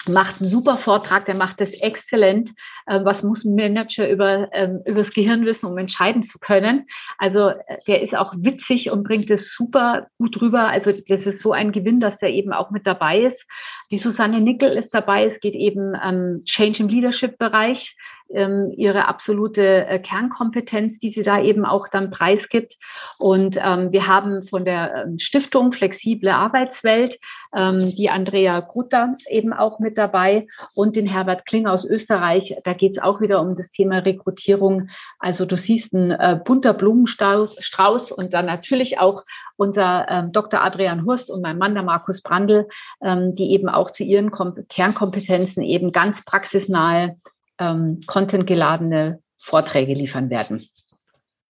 macht 0.06 0.40
einen 0.40 0.48
super 0.48 0.78
Vortrag, 0.78 1.26
der 1.26 1.34
macht 1.34 1.60
das 1.60 1.70
exzellent. 1.70 2.50
Ähm, 2.88 3.04
was 3.04 3.22
muss 3.22 3.44
ein 3.44 3.54
Manager 3.54 4.08
über, 4.08 4.48
ähm, 4.52 4.80
über 4.84 4.98
das 4.98 5.12
Gehirn 5.12 5.44
wissen, 5.44 5.66
um 5.66 5.78
entscheiden 5.78 6.24
zu 6.24 6.40
können? 6.40 6.86
Also 7.18 7.50
äh, 7.50 7.78
der 7.86 8.02
ist 8.02 8.16
auch 8.16 8.34
witzig 8.36 8.90
und 8.90 9.04
bringt 9.04 9.30
es 9.30 9.54
super 9.54 10.08
gut 10.18 10.40
rüber. 10.40 10.68
Also 10.68 10.92
das 10.92 11.26
ist 11.26 11.40
so 11.40 11.52
ein 11.52 11.70
Gewinn, 11.70 12.00
dass 12.00 12.18
der 12.18 12.30
eben 12.30 12.52
auch 12.52 12.70
mit 12.70 12.84
dabei 12.84 13.20
ist. 13.20 13.46
Die 13.92 13.98
Susanne 13.98 14.40
Nickel 14.40 14.70
ist 14.70 14.92
dabei. 14.92 15.24
Es 15.24 15.38
geht 15.38 15.54
eben 15.54 15.94
um 15.94 16.44
Change 16.44 16.82
im 16.82 16.88
Leadership-Bereich 16.88 17.96
ähm, 18.30 18.72
ihre 18.76 19.08
absolute 19.08 19.86
äh, 19.86 19.98
Kernkompetenz, 19.98 20.98
die 20.98 21.10
sie 21.10 21.22
da 21.22 21.40
eben 21.40 21.64
auch 21.64 21.88
dann 21.88 22.10
preisgibt. 22.10 22.76
Und 23.18 23.58
ähm, 23.62 23.92
wir 23.92 24.06
haben 24.06 24.42
von 24.46 24.64
der 24.64 25.04
ähm, 25.06 25.18
Stiftung 25.18 25.72
Flexible 25.72 26.30
Arbeitswelt 26.30 27.18
ähm, 27.54 27.94
die 27.94 28.10
Andrea 28.10 28.60
Grutter 28.60 29.14
eben 29.28 29.52
auch 29.52 29.78
mit 29.78 29.96
dabei 29.96 30.46
und 30.74 30.96
den 30.96 31.06
Herbert 31.06 31.46
Kling 31.46 31.66
aus 31.66 31.84
Österreich. 31.84 32.56
Da 32.64 32.74
geht 32.74 32.92
es 32.92 33.02
auch 33.02 33.20
wieder 33.20 33.40
um 33.40 33.56
das 33.56 33.70
Thema 33.70 33.98
Rekrutierung. 33.98 34.88
Also 35.18 35.46
du 35.46 35.56
siehst 35.56 35.92
ein 35.94 36.10
äh, 36.10 36.38
bunter 36.44 36.74
Blumenstrauß 36.74 38.12
und 38.12 38.34
dann 38.34 38.46
natürlich 38.46 38.98
auch 38.98 39.24
unser 39.56 40.06
ähm, 40.08 40.32
Dr. 40.32 40.62
Adrian 40.62 41.04
Hurst 41.04 41.30
und 41.30 41.42
mein 41.42 41.58
Mann, 41.58 41.74
der 41.74 41.82
Markus 41.82 42.22
Brandl, 42.22 42.68
ähm, 43.02 43.34
die 43.34 43.50
eben 43.52 43.68
auch 43.68 43.90
zu 43.90 44.04
ihren 44.04 44.30
Kom 44.30 44.54
Kernkompetenzen 44.68 45.62
eben 45.62 45.92
ganz 45.92 46.24
praxisnahe 46.24 47.16
ähm, 47.58 48.00
contentgeladene 48.06 49.20
Vorträge 49.38 49.94
liefern 49.94 50.30
werden. 50.30 50.68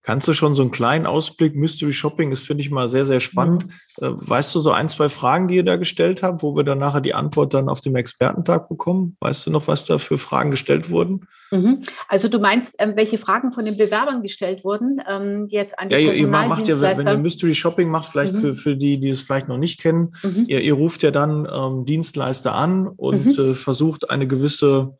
Kannst 0.08 0.26
du 0.26 0.32
schon 0.32 0.54
so 0.54 0.62
einen 0.62 0.70
kleinen 0.70 1.04
Ausblick? 1.04 1.54
Mystery 1.54 1.92
Shopping 1.92 2.32
ist, 2.32 2.46
finde 2.46 2.62
ich 2.62 2.70
mal 2.70 2.88
sehr, 2.88 3.04
sehr 3.04 3.20
spannend. 3.20 3.66
Mhm. 3.66 4.06
Äh, 4.06 4.10
weißt 4.16 4.54
du 4.54 4.60
so 4.60 4.70
ein, 4.70 4.88
zwei 4.88 5.10
Fragen, 5.10 5.48
die 5.48 5.56
ihr 5.56 5.64
da 5.64 5.76
gestellt 5.76 6.22
habt, 6.22 6.42
wo 6.42 6.56
wir 6.56 6.64
dann 6.64 6.78
nachher 6.78 7.02
die 7.02 7.12
Antwort 7.12 7.52
dann 7.52 7.68
auf 7.68 7.82
dem 7.82 7.94
Expertentag 7.94 8.70
bekommen? 8.70 9.18
Weißt 9.20 9.46
du 9.46 9.50
noch, 9.50 9.68
was 9.68 9.84
da 9.84 9.98
für 9.98 10.16
Fragen 10.16 10.50
gestellt 10.50 10.88
wurden? 10.88 11.26
Mhm. 11.50 11.82
Also 12.08 12.28
du 12.28 12.38
meinst, 12.38 12.74
ähm, 12.78 12.92
welche 12.94 13.18
Fragen 13.18 13.52
von 13.52 13.66
den 13.66 13.76
Bewerbern 13.76 14.22
gestellt 14.22 14.64
wurden? 14.64 14.98
Ähm, 15.06 15.46
jetzt 15.50 15.78
an 15.78 15.90
die 15.90 15.96
ja, 15.96 16.00
ihr, 16.00 16.14
ihr 16.14 16.28
macht 16.28 16.68
ja, 16.68 16.80
wenn 16.80 17.06
ihr 17.06 17.18
Mystery 17.18 17.54
Shopping 17.54 17.90
macht, 17.90 18.10
vielleicht 18.10 18.32
mhm. 18.32 18.40
für, 18.40 18.54
für 18.54 18.76
die, 18.76 19.00
die 19.00 19.10
es 19.10 19.20
vielleicht 19.20 19.48
noch 19.48 19.58
nicht 19.58 19.78
kennen, 19.78 20.14
mhm. 20.22 20.44
ihr, 20.46 20.62
ihr 20.62 20.74
ruft 20.74 21.02
ja 21.02 21.10
dann 21.10 21.46
ähm, 21.52 21.84
Dienstleister 21.84 22.54
an 22.54 22.88
und 22.88 23.36
mhm. 23.36 23.50
äh, 23.50 23.54
versucht 23.54 24.08
eine 24.08 24.26
gewisse 24.26 24.96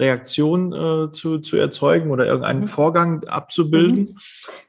Reaktion 0.00 0.72
äh, 0.72 1.12
zu, 1.12 1.38
zu 1.38 1.56
erzeugen 1.56 2.10
oder 2.10 2.26
irgendeinen 2.26 2.60
mhm. 2.60 2.66
Vorgang 2.66 3.24
abzubilden. 3.24 3.98
Mhm. 3.98 4.18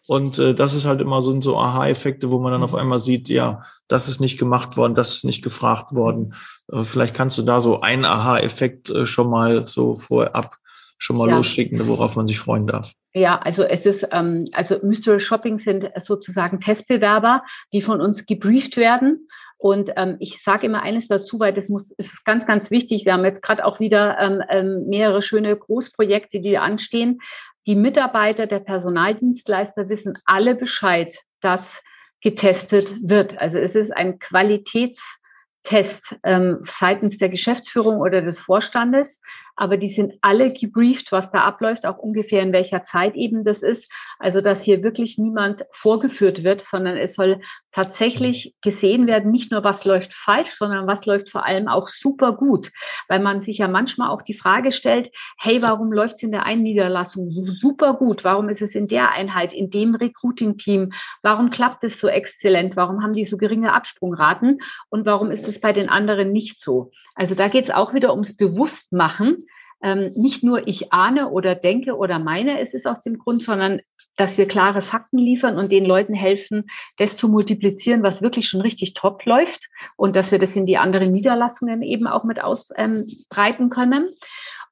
Und 0.08 0.40
äh, 0.40 0.54
das 0.54 0.74
ist 0.74 0.86
halt 0.86 1.02
immer 1.02 1.22
so, 1.22 1.40
so 1.42 1.58
Aha-Effekte, 1.58 2.32
wo 2.32 2.40
man 2.40 2.52
dann 2.52 2.64
auf 2.64 2.74
mhm. 2.74 2.80
einmal 2.80 3.00
sieht, 3.00 3.30
ja, 3.30 3.64
das 3.88 4.08
ist 4.08 4.20
nicht 4.20 4.38
gemacht 4.38 4.78
worden, 4.78 4.96
das 4.96 5.16
ist 5.16 5.26
nicht 5.26 5.44
gefragt 5.44 5.94
worden. 5.94 6.34
Äh, 6.72 6.84
vielleicht 6.84 7.16
kannst 7.16 7.38
du 7.38 7.42
da 7.42 7.60
so 7.60 7.82
einen 7.82 8.06
Aha-Effekt 8.06 8.90
äh, 8.90 9.06
schon 9.06 9.30
mal 9.30 9.68
so 9.68 9.96
vorab 9.96 10.58
schon 10.98 11.18
mal 11.18 11.28
ja. 11.30 11.36
losschicken, 11.36 11.88
worauf 11.88 12.16
man 12.16 12.28
sich 12.28 12.38
freuen 12.38 12.68
darf. 12.68 12.94
Ja, 13.14 13.40
also 13.40 13.64
es 13.64 13.86
ist, 13.88 14.08
ähm, 14.12 14.46
also 14.54 14.78
Mystery 14.84 15.20
Shopping 15.20 15.58
sind 15.58 15.90
sozusagen 15.98 16.60
Testbewerber, 16.60 17.44
die 17.74 17.82
von 17.82 18.00
uns 18.00 18.26
gebrieft 18.28 18.78
werden. 18.78 19.28
Und 19.62 19.92
ähm, 19.96 20.18
ich 20.20 20.42
sage 20.42 20.66
immer 20.66 20.82
eines 20.82 21.08
dazu, 21.08 21.40
weil 21.40 21.54
das 21.54 21.70
muss, 21.70 21.92
ist 21.92 22.26
ganz, 22.26 22.48
ganz 22.48 22.72
wichtig. 22.72 23.06
Wir 23.06 23.14
haben 23.14 23.24
jetzt 23.24 23.44
gerade 23.44 23.64
auch 23.64 23.80
wieder 23.80 24.18
ähm, 24.18 24.42
ähm, 24.50 24.88
mehrere 24.88 25.22
schöne 25.22 25.56
Großprojekte, 25.56 26.40
die 26.40 26.58
anstehen. 26.58 27.22
Die 27.68 27.76
Mitarbeiter 27.76 28.48
der 28.48 28.58
Personaldienstleister 28.58 29.88
wissen 29.88 30.18
alle 30.26 30.56
Bescheid, 30.56 31.16
dass 31.42 31.80
getestet 32.22 32.96
wird. 33.04 33.38
Also 33.40 33.60
es 33.60 33.76
ist 33.76 33.96
ein 33.96 34.18
Qualitäts 34.18 35.20
Test 35.64 36.16
ähm, 36.24 36.64
seitens 36.66 37.20
der 37.20 37.30
Geschäftsführung 37.30 38.00
oder 38.00 38.24
des 38.24 38.40
Vorstandes, 38.40 39.22
aber 39.56 39.78
die 39.78 39.90
sind 39.90 40.14
alle 40.22 40.54
gebrieft, 40.54 41.12
was 41.12 41.32
da 41.32 41.42
abläuft, 41.42 41.86
auch 41.86 41.98
ungefähr 41.98 42.42
in 42.42 42.54
welcher 42.54 42.84
Zeit 42.84 43.16
eben 43.16 43.44
das 43.44 43.62
ist. 43.62 43.90
Also 44.20 44.42
dass 44.42 44.64
hier 44.64 44.84
wirklich 44.84 45.18
niemand 45.18 45.66
vorgeführt 45.72 46.44
wird, 46.44 46.62
sondern 46.62 46.98
es 46.98 47.16
soll 47.16 47.42
tatsächlich 47.72 48.56
gesehen 48.62 49.08
werden, 49.08 49.32
nicht 49.32 49.52
nur 49.52 49.64
was 49.64 49.86
läuft 49.86 50.14
falsch, 50.14 50.52
sondern 50.58 50.88
was 50.88 51.06
läuft 51.06 51.30
vor 51.30 51.46
allem 51.46 51.68
auch 51.68 51.88
super 51.88 52.34
gut, 52.34 52.72
weil 53.08 53.20
man 53.20 53.42
sich 53.42 53.60
ja 53.60 53.68
manchmal 53.68 54.10
auch 54.10 54.22
die 54.22 54.34
Frage 54.34 54.72
stellt, 54.72 55.12
hey, 55.38 55.62
warum 55.62 55.92
läuft 55.92 56.16
es 56.16 56.24
in 56.24 56.32
der 56.32 56.46
einen 56.46 56.64
Niederlassung 56.64 57.32
so 57.32 57.44
super 57.44 57.94
gut? 57.94 58.24
Warum 58.24 58.50
ist 58.50 58.62
es 58.62 58.76
in 58.76 58.88
der 58.88 59.12
Einheit, 59.12 59.54
in 59.54 59.70
dem 59.70 59.96
Recruiting-Team? 59.96 60.92
Warum 61.22 61.50
klappt 61.50 61.84
es 61.84 62.00
so 62.00 62.08
exzellent? 62.08 62.76
Warum 62.76 63.04
haben 63.04 63.14
die 63.14 63.26
so 63.26 63.38
geringe 63.38 63.74
Absprungraten? 63.74 64.60
Und 64.90 65.06
warum 65.06 65.32
ist 65.32 65.48
es 65.48 65.60
bei 65.60 65.72
den 65.72 65.90
anderen 65.90 66.32
nicht 66.32 66.62
so? 66.62 66.92
Also 67.16 67.36
da 67.36 67.48
geht 67.48 67.66
es 67.66 67.72
auch 67.72 67.94
wieder 67.94 68.12
ums 68.12 68.36
Bewusstmachen. 68.36 69.46
Ähm, 69.84 70.12
nicht 70.16 70.44
nur 70.44 70.68
ich 70.68 70.94
ahne 70.94 71.30
oder 71.30 71.56
denke 71.56 71.96
oder 71.96 72.20
meine, 72.20 72.60
es 72.60 72.74
ist 72.74 72.86
aus 72.86 73.02
dem 73.02 73.18
Grund, 73.18 73.44
sondern 73.44 73.82
dass 74.18 74.38
wir 74.38 74.48
klare 74.48 74.82
Fakten 74.82 75.18
liefern 75.18 75.58
und 75.58 75.72
den 75.72 75.86
Leuten 75.86 76.14
helfen, 76.14 76.66
das 76.98 77.18
zu 77.18 77.28
multiplizieren, 77.28 78.04
was 78.04 78.22
wirklich 78.22 78.48
schon 78.48 78.62
richtig 78.62 78.94
top 78.94 79.26
läuft 79.26 79.70
und 79.98 80.16
dass 80.16 80.32
wir 80.32 80.40
das 80.40 80.56
in 80.56 80.66
die 80.66 80.78
anderen 80.78 81.12
Niederlassungen 81.12 81.82
eben 81.82 82.08
auch 82.08 82.24
mit 82.24 82.44
ausbreiten 82.44 83.18
ähm, 83.30 83.70
können. 83.70 84.10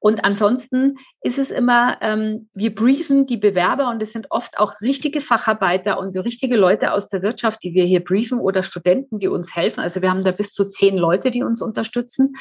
Und 0.02 0.24
ansonsten 0.24 0.96
ist 1.20 1.38
es 1.38 1.50
immer, 1.50 1.98
ähm, 2.00 2.48
wir 2.54 2.74
briefen 2.74 3.26
die 3.26 3.36
Bewerber 3.36 3.90
und 3.90 4.02
es 4.02 4.12
sind 4.12 4.30
oft 4.30 4.58
auch 4.58 4.80
richtige 4.80 5.20
Facharbeiter 5.20 5.98
und 5.98 6.16
richtige 6.16 6.56
Leute 6.56 6.92
aus 6.94 7.08
der 7.08 7.20
Wirtschaft, 7.20 7.62
die 7.62 7.74
wir 7.74 7.84
hier 7.84 8.02
briefen 8.02 8.40
oder 8.40 8.62
Studenten, 8.62 9.18
die 9.18 9.28
uns 9.28 9.54
helfen. 9.54 9.80
Also 9.80 10.00
wir 10.00 10.10
haben 10.10 10.24
da 10.24 10.32
bis 10.32 10.52
zu 10.52 10.70
zehn 10.70 10.96
Leute, 10.96 11.30
die 11.30 11.42
uns 11.42 11.60
unterstützen, 11.60 12.34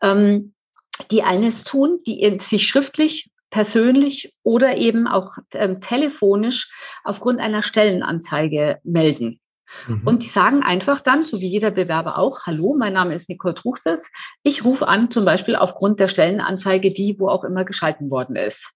ähm, 0.00 0.54
die 1.10 1.22
eines 1.22 1.64
tun, 1.64 2.00
die 2.06 2.38
sich 2.40 2.66
schriftlich 2.66 3.30
persönlich 3.50 4.34
oder 4.42 4.76
eben 4.76 5.06
auch 5.06 5.36
ähm, 5.52 5.80
telefonisch 5.80 6.70
aufgrund 7.04 7.38
einer 7.38 7.62
Stellenanzeige 7.62 8.78
melden. 8.82 9.40
Mhm. 9.86 10.02
Und 10.04 10.22
die 10.22 10.28
sagen 10.28 10.62
einfach 10.62 11.00
dann, 11.00 11.22
so 11.22 11.40
wie 11.40 11.48
jeder 11.48 11.70
Bewerber 11.70 12.18
auch, 12.18 12.46
hallo, 12.46 12.74
mein 12.78 12.94
Name 12.94 13.14
ist 13.14 13.28
Nicole 13.28 13.54
Truchses. 13.54 14.10
Ich 14.42 14.64
rufe 14.64 14.88
an, 14.88 15.10
zum 15.10 15.24
Beispiel 15.24 15.56
aufgrund 15.56 16.00
der 16.00 16.08
Stellenanzeige, 16.08 16.92
die 16.92 17.18
wo 17.18 17.28
auch 17.28 17.44
immer 17.44 17.64
geschalten 17.64 18.10
worden 18.10 18.36
ist. 18.36 18.70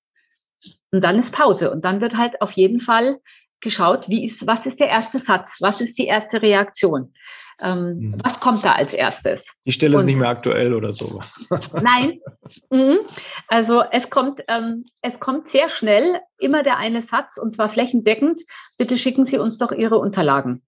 Und 0.93 1.03
dann 1.03 1.19
ist 1.19 1.33
Pause. 1.33 1.71
Und 1.71 1.85
dann 1.85 2.01
wird 2.01 2.17
halt 2.17 2.41
auf 2.41 2.53
jeden 2.53 2.81
Fall 2.81 3.19
geschaut, 3.61 4.09
wie 4.09 4.25
ist, 4.25 4.47
was 4.47 4.67
ist 4.67 4.81
der 4.81 4.89
erste 4.89 5.19
Satz? 5.19 5.57
Was 5.61 5.81
ist 5.81 5.99
die 5.99 6.07
erste 6.07 6.43
Reaktion? 6.43 7.13
Ähm, 7.61 7.99
mhm. 7.99 8.21
Was 8.23 8.39
kommt 8.39 8.65
da 8.65 8.73
als 8.73 8.93
erstes? 8.93 9.55
Die 9.65 9.73
Stelle 9.73 9.95
Und, 9.95 10.03
ist 10.03 10.07
nicht 10.07 10.17
mehr 10.17 10.29
aktuell 10.29 10.75
oder 10.75 10.93
so. 10.93 11.21
Nein. 11.73 12.21
Mhm. 12.71 12.99
Also 13.49 13.83
es 13.91 14.11
kommt, 14.11 14.43
ähm, 14.49 14.85
es 15.01 15.19
kommt 15.21 15.49
sehr 15.49 15.69
schnell 15.69 16.21
immer 16.39 16.63
der 16.63 16.77
eine 16.77 17.01
Satz 17.01 17.39
und 17.39 17.53
zwar 17.53 17.69
flächendeckend. 17.69 18.43
Bitte 18.77 18.99
schicken 18.99 19.25
Sie 19.25 19.39
uns 19.39 19.57
doch 19.59 19.73
Ihre 19.73 19.99
Unterlagen. 19.99 20.63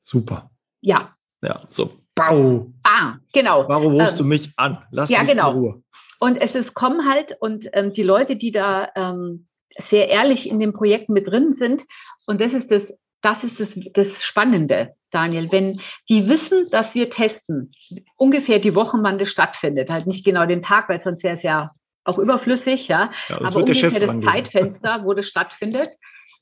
Super. 0.00 0.50
Ja. 0.80 1.14
Ja, 1.42 1.62
so. 1.70 1.92
Bau. 2.14 2.72
Ah, 2.84 3.14
genau. 3.32 3.68
Warum 3.68 3.94
rufst 3.94 4.20
ähm, 4.20 4.24
du 4.24 4.28
mich 4.28 4.52
an? 4.56 4.84
Lass 4.90 5.10
ja, 5.10 5.20
mich 5.20 5.30
genau. 5.30 5.50
in 5.50 5.56
Ruhe. 5.58 5.82
Und 6.20 6.36
es 6.36 6.54
ist 6.54 6.74
kommen 6.74 7.08
halt 7.08 7.36
und 7.40 7.68
ähm, 7.72 7.92
die 7.92 8.02
Leute, 8.02 8.36
die 8.36 8.52
da 8.52 8.88
ähm, 8.94 9.46
sehr 9.78 10.08
ehrlich 10.08 10.48
in 10.48 10.60
dem 10.60 10.72
Projekt 10.72 11.08
mit 11.08 11.28
drin 11.28 11.52
sind, 11.52 11.84
und 12.26 12.40
das 12.40 12.54
ist 12.54 12.70
das, 12.70 12.94
das 13.22 13.42
ist 13.42 13.58
das, 13.58 13.74
das 13.92 14.22
Spannende, 14.22 14.94
Daniel. 15.10 15.50
Wenn 15.50 15.80
die 16.08 16.28
wissen, 16.28 16.68
dass 16.70 16.94
wir 16.94 17.10
testen, 17.10 17.72
ungefähr 18.16 18.58
die 18.58 18.74
Woche, 18.74 18.98
wann 19.00 19.18
das 19.18 19.30
stattfindet, 19.30 19.90
halt 19.90 20.06
nicht 20.06 20.24
genau 20.24 20.46
den 20.46 20.62
Tag, 20.62 20.88
weil 20.88 21.00
sonst 21.00 21.24
wäre 21.24 21.34
es 21.34 21.42
ja 21.42 21.70
auch 22.04 22.18
überflüssig, 22.18 22.88
ja. 22.88 23.10
ja 23.28 23.40
aber 23.40 23.56
ungefähr 23.56 23.90
das 23.90 24.20
Zeitfenster, 24.20 25.04
wo 25.04 25.14
das 25.14 25.26
stattfindet, 25.26 25.88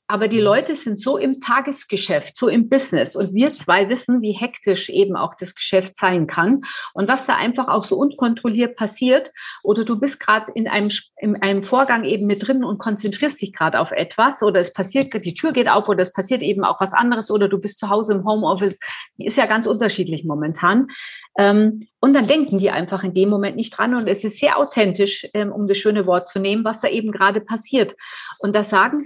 aber 0.07 0.27
die 0.27 0.39
Leute 0.41 0.75
sind 0.75 0.99
so 0.99 1.17
im 1.17 1.39
Tagesgeschäft, 1.39 2.37
so 2.37 2.47
im 2.47 2.69
Business. 2.69 3.15
Und 3.15 3.33
wir 3.33 3.53
zwei 3.53 3.89
wissen, 3.89 4.21
wie 4.21 4.33
hektisch 4.33 4.89
eben 4.89 5.15
auch 5.15 5.33
das 5.33 5.55
Geschäft 5.55 5.97
sein 5.97 6.27
kann 6.27 6.61
und 6.93 7.07
was 7.07 7.25
da 7.25 7.35
einfach 7.35 7.67
auch 7.67 7.85
so 7.85 7.95
unkontrolliert 7.95 8.75
passiert. 8.75 9.31
Oder 9.63 9.85
du 9.85 9.99
bist 9.99 10.19
gerade 10.19 10.51
in 10.53 10.67
einem, 10.67 10.91
in 11.17 11.41
einem 11.41 11.63
Vorgang 11.63 12.03
eben 12.03 12.27
mit 12.27 12.45
drin 12.45 12.63
und 12.63 12.79
konzentrierst 12.79 13.41
dich 13.41 13.53
gerade 13.53 13.79
auf 13.79 13.91
etwas 13.91 14.43
oder 14.43 14.59
es 14.59 14.73
passiert, 14.73 15.13
die 15.13 15.33
Tür 15.33 15.53
geht 15.53 15.69
auf 15.69 15.87
oder 15.87 16.01
es 16.01 16.11
passiert 16.11 16.41
eben 16.41 16.63
auch 16.63 16.81
was 16.81 16.93
anderes 16.93 17.31
oder 17.31 17.47
du 17.47 17.57
bist 17.57 17.79
zu 17.79 17.89
Hause 17.89 18.13
im 18.13 18.25
Homeoffice. 18.25 18.79
Die 19.17 19.25
ist 19.25 19.37
ja 19.37 19.45
ganz 19.45 19.67
unterschiedlich 19.67 20.25
momentan. 20.25 20.89
Ähm, 21.37 21.87
und 22.01 22.13
dann 22.13 22.27
denken 22.27 22.59
die 22.59 22.69
einfach 22.69 23.03
in 23.03 23.13
dem 23.13 23.29
Moment 23.29 23.55
nicht 23.55 23.77
dran. 23.77 23.95
Und 23.95 24.07
es 24.07 24.23
ist 24.23 24.37
sehr 24.37 24.57
authentisch, 24.57 25.25
ähm, 25.33 25.51
um 25.51 25.67
das 25.67 25.77
schöne 25.77 26.05
Wort 26.05 26.27
zu 26.29 26.39
nehmen, 26.39 26.65
was 26.65 26.81
da 26.81 26.89
eben 26.89 27.11
gerade 27.11 27.39
passiert. 27.39 27.95
Und 28.39 28.53
das 28.53 28.69
sagen 28.69 29.05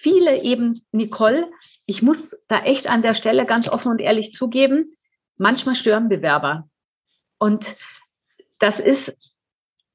viele 0.00 0.42
eben, 0.42 0.84
Nicole, 0.92 1.50
ich 1.86 2.02
muss 2.02 2.36
da 2.48 2.60
echt 2.60 2.88
an 2.88 3.02
der 3.02 3.14
Stelle 3.14 3.46
ganz 3.46 3.68
offen 3.68 3.90
und 3.90 4.00
ehrlich 4.00 4.32
zugeben, 4.32 4.96
manchmal 5.36 5.74
stören 5.74 6.08
Bewerber. 6.08 6.68
Und 7.38 7.76
das 8.58 8.80
ist 8.80 9.16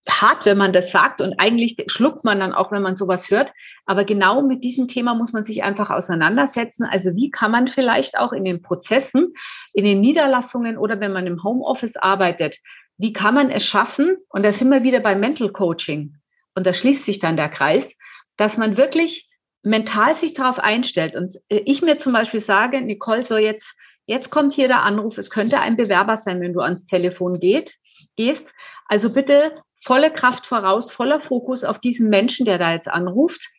hart, 0.09 0.45
wenn 0.45 0.57
man 0.57 0.73
das 0.73 0.91
sagt 0.91 1.21
und 1.21 1.39
eigentlich 1.39 1.77
schluckt 1.87 2.25
man 2.25 2.39
dann 2.39 2.53
auch, 2.53 2.71
wenn 2.71 2.81
man 2.81 2.95
sowas 2.95 3.29
hört. 3.29 3.51
Aber 3.85 4.03
genau 4.03 4.41
mit 4.41 4.63
diesem 4.63 4.87
Thema 4.87 5.13
muss 5.13 5.31
man 5.31 5.43
sich 5.43 5.63
einfach 5.63 5.91
auseinandersetzen. 5.91 6.85
Also 6.85 7.15
wie 7.15 7.29
kann 7.29 7.51
man 7.51 7.67
vielleicht 7.67 8.17
auch 8.17 8.33
in 8.33 8.43
den 8.43 8.61
Prozessen, 8.61 9.33
in 9.73 9.85
den 9.85 10.01
Niederlassungen 10.01 10.77
oder 10.77 10.99
wenn 10.99 11.13
man 11.13 11.27
im 11.27 11.43
Homeoffice 11.43 11.97
arbeitet, 11.97 12.57
wie 12.97 13.13
kann 13.13 13.35
man 13.35 13.49
es 13.49 13.63
schaffen? 13.63 14.17
Und 14.29 14.43
da 14.43 14.51
sind 14.51 14.69
wir 14.69 14.83
wieder 14.83 14.99
beim 14.99 15.19
Mental 15.19 15.51
Coaching. 15.51 16.15
Und 16.55 16.65
da 16.65 16.73
schließt 16.73 17.05
sich 17.05 17.19
dann 17.19 17.37
der 17.37 17.49
Kreis, 17.49 17.95
dass 18.37 18.57
man 18.57 18.77
wirklich 18.77 19.30
mental 19.63 20.15
sich 20.15 20.33
darauf 20.33 20.59
einstellt 20.59 21.15
und 21.15 21.35
äh, 21.49 21.61
ich 21.65 21.81
mir 21.81 21.97
zum 21.97 22.13
Beispiel 22.13 22.39
sage, 22.39 22.81
Nicole, 22.81 23.23
so 23.23 23.37
jetzt, 23.37 23.75
jetzt 24.05 24.29
kommt 24.29 24.53
hier 24.53 24.67
der 24.67 24.83
Anruf, 24.83 25.17
es 25.17 25.29
könnte 25.29 25.59
ein 25.59 25.77
Bewerber 25.77 26.17
sein, 26.17 26.41
wenn 26.41 26.53
du 26.53 26.61
ans 26.61 26.85
Telefon 26.85 27.39
geht, 27.39 27.77
gehst. 28.15 28.53
Also 28.87 29.11
bitte 29.11 29.55
volle 29.83 30.11
Kraft 30.11 30.45
voraus, 30.45 30.91
voller 30.91 31.21
Fokus 31.21 31.63
auf 31.63 31.79
diesen 31.79 32.09
Menschen, 32.09 32.45
der 32.45 32.57
da 32.57 32.71
jetzt 32.71 32.87
anruft. 32.87 33.49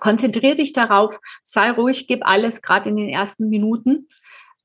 Konzentriere 0.00 0.56
dich 0.56 0.72
darauf, 0.72 1.18
sei 1.42 1.70
ruhig, 1.70 2.06
gib 2.06 2.26
alles, 2.26 2.62
gerade 2.62 2.90
in 2.90 2.96
den 2.96 3.08
ersten 3.08 3.48
Minuten. 3.48 4.08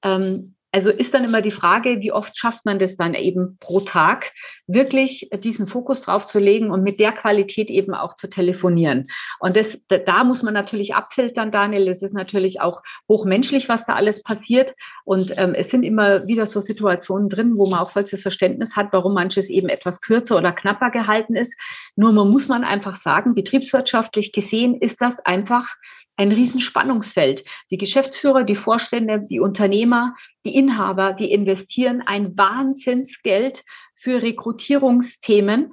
Ähm, 0.03 0.55
also 0.71 0.91
ist 0.91 1.13
dann 1.13 1.23
immer 1.23 1.41
die 1.41 1.51
Frage, 1.51 1.99
wie 1.99 2.11
oft 2.11 2.37
schafft 2.37 2.65
man 2.65 2.77
das 2.77 2.95
dann 2.95 3.15
eben 3.15 3.57
pro 3.59 3.79
Tag, 3.79 4.31
wirklich 4.67 5.29
diesen 5.43 5.67
Fokus 5.67 6.01
drauf 6.01 6.27
zu 6.27 6.37
legen 6.37 6.69
und 6.69 6.83
mit 6.83 6.99
der 6.99 7.11
Qualität 7.11 7.69
eben 7.69 7.95
auch 7.95 8.17
zu 8.17 8.29
telefonieren. 8.29 9.07
Und 9.39 9.57
das, 9.57 9.79
da 9.87 10.23
muss 10.23 10.43
man 10.43 10.53
natürlich 10.53 10.93
abfiltern, 10.93 11.51
Daniel. 11.51 11.87
Es 11.87 12.03
ist 12.03 12.13
natürlich 12.13 12.61
auch 12.61 12.83
hochmenschlich, 13.07 13.67
was 13.67 13.85
da 13.85 13.93
alles 13.93 14.21
passiert. 14.21 14.75
Und 15.05 15.33
ähm, 15.37 15.55
es 15.55 15.71
sind 15.71 15.83
immer 15.83 16.27
wieder 16.27 16.45
so 16.45 16.61
Situationen 16.61 17.29
drin, 17.29 17.57
wo 17.57 17.67
man 17.67 17.79
auch 17.79 17.91
vollstes 17.91 18.21
Verständnis 18.21 18.75
hat, 18.75 18.89
warum 18.91 19.15
manches 19.15 19.49
eben 19.49 19.69
etwas 19.69 20.01
kürzer 20.01 20.37
oder 20.37 20.51
knapper 20.51 20.91
gehalten 20.91 21.35
ist. 21.35 21.55
Nur 21.95 22.11
man 22.11 22.29
muss 22.29 22.47
man 22.47 22.63
einfach 22.63 22.95
sagen, 22.95 23.33
betriebswirtschaftlich 23.33 24.33
gesehen 24.33 24.75
ist 24.79 25.01
das 25.01 25.19
einfach 25.19 25.75
ein 26.19 26.33
Riesenspannungsfeld. 26.33 27.45
Die 27.71 27.77
Geschäftsführer, 27.77 28.43
die 28.43 28.57
Vorstände, 28.57 29.21
die 29.21 29.39
Unternehmer, 29.39 30.15
die 30.45 30.53
Inhaber, 30.53 31.13
die 31.13 31.31
investieren 31.31 32.03
ein 32.05 32.37
Wahnsinnsgeld 32.37 33.63
für 33.95 34.21
Rekrutierungsthemen. 34.21 35.71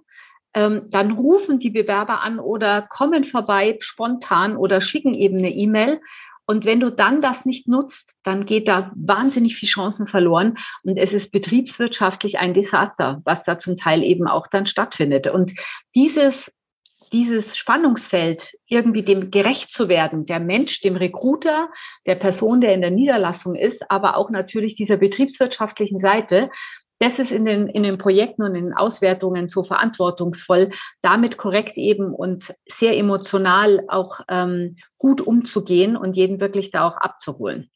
Ähm, 0.54 0.82
dann 0.90 1.10
rufen 1.10 1.58
die 1.58 1.70
Bewerber 1.70 2.22
an 2.22 2.38
oder 2.38 2.82
kommen 2.82 3.24
vorbei 3.24 3.76
spontan 3.80 4.56
oder 4.56 4.80
schicken 4.80 5.14
eben 5.14 5.38
eine 5.38 5.50
E-Mail. 5.50 6.00
Und 6.48 6.64
wenn 6.64 6.78
du 6.78 6.92
dann 6.92 7.20
das 7.20 7.44
nicht 7.44 7.66
nutzt, 7.66 8.14
dann 8.22 8.46
geht 8.46 8.68
da 8.68 8.92
wahnsinnig 8.94 9.56
viel 9.56 9.68
Chancen 9.68 10.06
verloren. 10.06 10.58
Und 10.84 10.96
es 10.96 11.12
ist 11.12 11.32
betriebswirtschaftlich 11.32 12.38
ein 12.38 12.54
Desaster, 12.54 13.20
was 13.24 13.42
da 13.42 13.58
zum 13.58 13.76
Teil 13.76 14.04
eben 14.04 14.28
auch 14.28 14.46
dann 14.46 14.66
stattfindet. 14.66 15.26
Und 15.26 15.54
dieses 15.96 16.52
dieses 17.12 17.56
Spannungsfeld 17.56 18.54
irgendwie 18.66 19.02
dem 19.02 19.30
gerecht 19.30 19.72
zu 19.72 19.88
werden, 19.88 20.26
der 20.26 20.40
Mensch, 20.40 20.80
dem 20.80 20.96
Recruiter, 20.96 21.68
der 22.06 22.16
Person, 22.16 22.60
der 22.60 22.74
in 22.74 22.80
der 22.80 22.90
Niederlassung 22.90 23.54
ist, 23.54 23.90
aber 23.90 24.16
auch 24.16 24.30
natürlich 24.30 24.74
dieser 24.74 24.96
betriebswirtschaftlichen 24.96 26.00
Seite, 26.00 26.50
das 26.98 27.18
ist 27.18 27.30
in 27.30 27.44
den, 27.44 27.68
in 27.68 27.82
den 27.82 27.98
Projekten 27.98 28.42
und 28.42 28.54
in 28.54 28.64
den 28.64 28.74
Auswertungen 28.74 29.48
so 29.48 29.62
verantwortungsvoll, 29.62 30.70
damit 31.02 31.36
korrekt 31.36 31.76
eben 31.76 32.14
und 32.14 32.54
sehr 32.66 32.96
emotional 32.96 33.84
auch 33.88 34.20
ähm, 34.28 34.76
gut 34.98 35.20
umzugehen 35.20 35.96
und 35.96 36.16
jeden 36.16 36.40
wirklich 36.40 36.70
da 36.70 36.88
auch 36.88 36.96
abzuholen. 36.96 37.70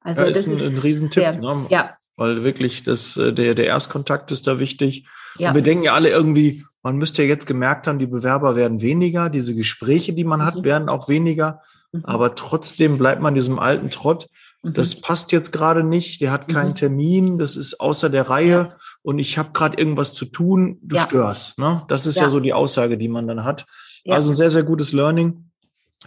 Also 0.00 0.22
ja, 0.22 0.28
ist 0.28 0.46
das 0.46 0.52
ein, 0.52 0.60
ist 0.60 0.74
ein 0.74 0.78
Riesentipp. 0.78 1.22
Sehr, 1.22 1.38
ne? 1.38 1.66
Ja. 1.68 1.96
Weil 2.16 2.44
wirklich 2.44 2.82
das, 2.82 3.16
äh, 3.16 3.32
der, 3.32 3.54
der 3.54 3.66
Erstkontakt 3.66 4.30
ist 4.30 4.46
da 4.46 4.58
wichtig. 4.58 5.06
Ja. 5.38 5.50
Und 5.50 5.54
wir 5.54 5.62
denken 5.62 5.84
ja 5.84 5.94
alle 5.94 6.08
irgendwie, 6.08 6.64
man 6.86 6.98
müsste 6.98 7.24
ja 7.24 7.28
jetzt 7.28 7.46
gemerkt 7.46 7.88
haben, 7.88 7.98
die 7.98 8.06
Bewerber 8.06 8.54
werden 8.54 8.80
weniger, 8.80 9.28
diese 9.28 9.56
Gespräche, 9.56 10.12
die 10.12 10.22
man 10.22 10.44
hat, 10.44 10.54
mhm. 10.54 10.62
werden 10.62 10.88
auch 10.88 11.08
weniger. 11.08 11.60
Mhm. 11.90 12.04
Aber 12.04 12.36
trotzdem 12.36 12.96
bleibt 12.96 13.20
man 13.20 13.34
diesem 13.34 13.58
alten 13.58 13.90
Trott. 13.90 14.28
Mhm. 14.62 14.72
Das 14.74 14.94
passt 14.94 15.32
jetzt 15.32 15.50
gerade 15.52 15.82
nicht, 15.82 16.20
der 16.20 16.30
hat 16.30 16.46
keinen. 16.46 16.76
Termin, 16.76 17.40
das 17.40 17.56
ist 17.56 17.80
außer 17.80 18.08
der 18.08 18.30
Reihe 18.30 18.48
ja. 18.48 18.76
und 19.02 19.18
ich 19.18 19.36
habe 19.36 19.50
gerade 19.52 19.76
irgendwas 19.76 20.14
zu 20.14 20.26
tun, 20.26 20.78
du 20.80 20.94
ja. 20.94 21.02
störst. 21.02 21.58
Ne? 21.58 21.82
Das 21.88 22.06
ist 22.06 22.18
ja. 22.18 22.22
ja. 22.22 22.28
so 22.28 22.38
die 22.38 22.52
Aussage, 22.52 22.96
die 22.96 23.08
man 23.08 23.26
dann 23.26 23.42
hat. 23.42 23.66
Also 24.06 24.30
ein 24.30 24.36
sehr, 24.36 24.50
sehr 24.50 24.62
gutes 24.62 24.92
Learning. 24.92 25.50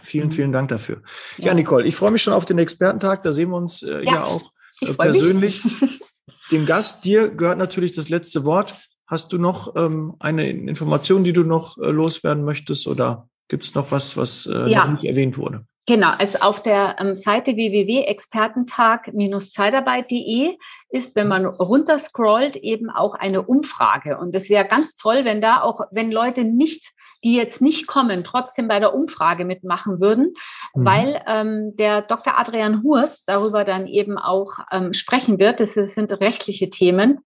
Vielen, 0.00 0.32
vielen 0.32 0.50
Dank 0.50 0.70
dafür. 0.70 1.02
Ja, 1.36 1.52
Nicole, 1.52 1.84
ich 1.84 1.94
freue 1.94 2.10
mich 2.10 2.22
schon 2.22 2.32
auf 2.32 2.46
den 2.46 2.58
Expertentag. 2.58 3.22
Da 3.22 3.32
sehen 3.32 3.50
wir 3.50 3.56
uns 3.58 3.82
äh, 3.82 4.02
ja. 4.02 4.24
auch 4.24 4.50
äh, 4.80 4.94
persönlich. 4.94 5.62
Dem 6.50 6.64
Gast, 6.64 7.04
dir 7.04 7.28
gehört 7.28 7.58
natürlich 7.58 7.92
das 7.92 8.08
letzte 8.08 8.46
Wort. 8.46 8.74
Hast 9.10 9.32
du 9.32 9.38
noch 9.38 9.74
ähm, 9.74 10.14
eine 10.20 10.48
Information, 10.48 11.24
die 11.24 11.32
du 11.32 11.42
noch 11.42 11.76
äh, 11.78 11.90
loswerden 11.90 12.44
möchtest 12.44 12.86
oder 12.86 13.26
gibt 13.48 13.64
es 13.64 13.74
noch 13.74 13.90
was, 13.90 14.16
was 14.16 14.46
äh, 14.46 14.70
ja. 14.70 14.84
noch 14.84 14.92
nicht 14.92 15.02
erwähnt 15.04 15.36
wurde? 15.36 15.64
Genau, 15.86 16.10
also 16.10 16.38
auf 16.38 16.62
der 16.62 16.94
ähm, 17.00 17.16
Seite 17.16 17.56
www.expertentag-zeitarbeit.de 17.56 20.56
ist, 20.90 21.16
wenn 21.16 21.26
man 21.26 21.44
runterscrollt, 21.44 22.54
eben 22.54 22.88
auch 22.90 23.14
eine 23.14 23.42
Umfrage. 23.42 24.16
Und 24.16 24.32
es 24.36 24.48
wäre 24.48 24.68
ganz 24.68 24.94
toll, 24.94 25.24
wenn 25.24 25.40
da 25.40 25.62
auch, 25.62 25.80
wenn 25.90 26.12
Leute 26.12 26.44
nicht 26.44 26.92
die 27.24 27.34
jetzt 27.34 27.60
nicht 27.60 27.86
kommen, 27.86 28.24
trotzdem 28.24 28.68
bei 28.68 28.80
der 28.80 28.94
Umfrage 28.94 29.44
mitmachen 29.44 30.00
würden, 30.00 30.34
mhm. 30.74 30.84
weil 30.84 31.22
ähm, 31.26 31.76
der 31.76 32.02
Dr. 32.02 32.38
Adrian 32.38 32.82
Hurst 32.82 33.24
darüber 33.26 33.64
dann 33.64 33.86
eben 33.86 34.16
auch 34.16 34.58
ähm, 34.72 34.94
sprechen 34.94 35.38
wird. 35.38 35.60
Das 35.60 35.74
sind 35.74 36.12
rechtliche 36.12 36.70
Themen. 36.70 37.18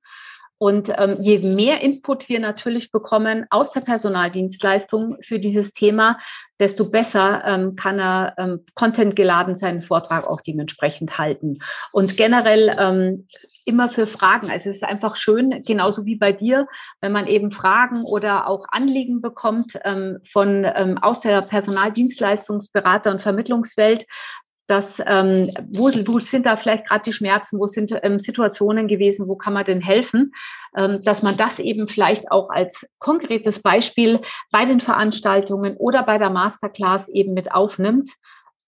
Und 0.64 0.90
ähm, 0.96 1.18
je 1.20 1.40
mehr 1.40 1.82
Input 1.82 2.30
wir 2.30 2.40
natürlich 2.40 2.90
bekommen 2.90 3.44
aus 3.50 3.70
der 3.72 3.82
Personaldienstleistung 3.82 5.18
für 5.20 5.38
dieses 5.38 5.72
Thema, 5.72 6.18
desto 6.58 6.88
besser 6.88 7.42
ähm, 7.44 7.76
kann 7.76 7.98
er 7.98 8.32
ähm, 8.38 8.64
Content 8.72 9.14
geladen 9.14 9.56
seinen 9.56 9.82
Vortrag 9.82 10.26
auch 10.26 10.40
dementsprechend 10.40 11.18
halten. 11.18 11.58
Und 11.92 12.16
generell 12.16 12.74
ähm, 12.78 13.26
immer 13.66 13.90
für 13.90 14.06
Fragen. 14.06 14.50
Also 14.50 14.70
es 14.70 14.76
ist 14.76 14.84
einfach 14.84 15.16
schön, 15.16 15.62
genauso 15.66 16.06
wie 16.06 16.16
bei 16.16 16.32
dir, 16.32 16.66
wenn 17.02 17.12
man 17.12 17.26
eben 17.26 17.50
Fragen 17.50 18.02
oder 18.02 18.46
auch 18.46 18.64
Anliegen 18.70 19.20
bekommt 19.20 19.78
ähm, 19.84 20.18
von 20.24 20.64
ähm, 20.64 20.96
aus 20.96 21.20
der 21.20 21.42
Personaldienstleistungsberater 21.42 23.10
und 23.10 23.20
Vermittlungswelt, 23.20 24.06
dass 24.66 25.00
ähm, 25.06 25.50
wo, 25.68 25.90
wo 26.06 26.18
sind 26.20 26.46
da 26.46 26.56
vielleicht 26.56 26.88
gerade 26.88 27.04
die 27.04 27.12
Schmerzen, 27.12 27.58
wo 27.58 27.66
sind 27.66 27.98
ähm, 28.02 28.18
Situationen 28.18 28.88
gewesen, 28.88 29.28
wo 29.28 29.36
kann 29.36 29.52
man 29.52 29.64
denn 29.64 29.80
helfen, 29.80 30.32
ähm, 30.76 31.02
dass 31.04 31.22
man 31.22 31.36
das 31.36 31.58
eben 31.58 31.86
vielleicht 31.88 32.30
auch 32.30 32.50
als 32.50 32.86
konkretes 32.98 33.60
Beispiel 33.60 34.20
bei 34.50 34.64
den 34.64 34.80
Veranstaltungen 34.80 35.76
oder 35.76 36.02
bei 36.02 36.18
der 36.18 36.30
Masterclass 36.30 37.08
eben 37.08 37.34
mit 37.34 37.52
aufnimmt. 37.52 38.10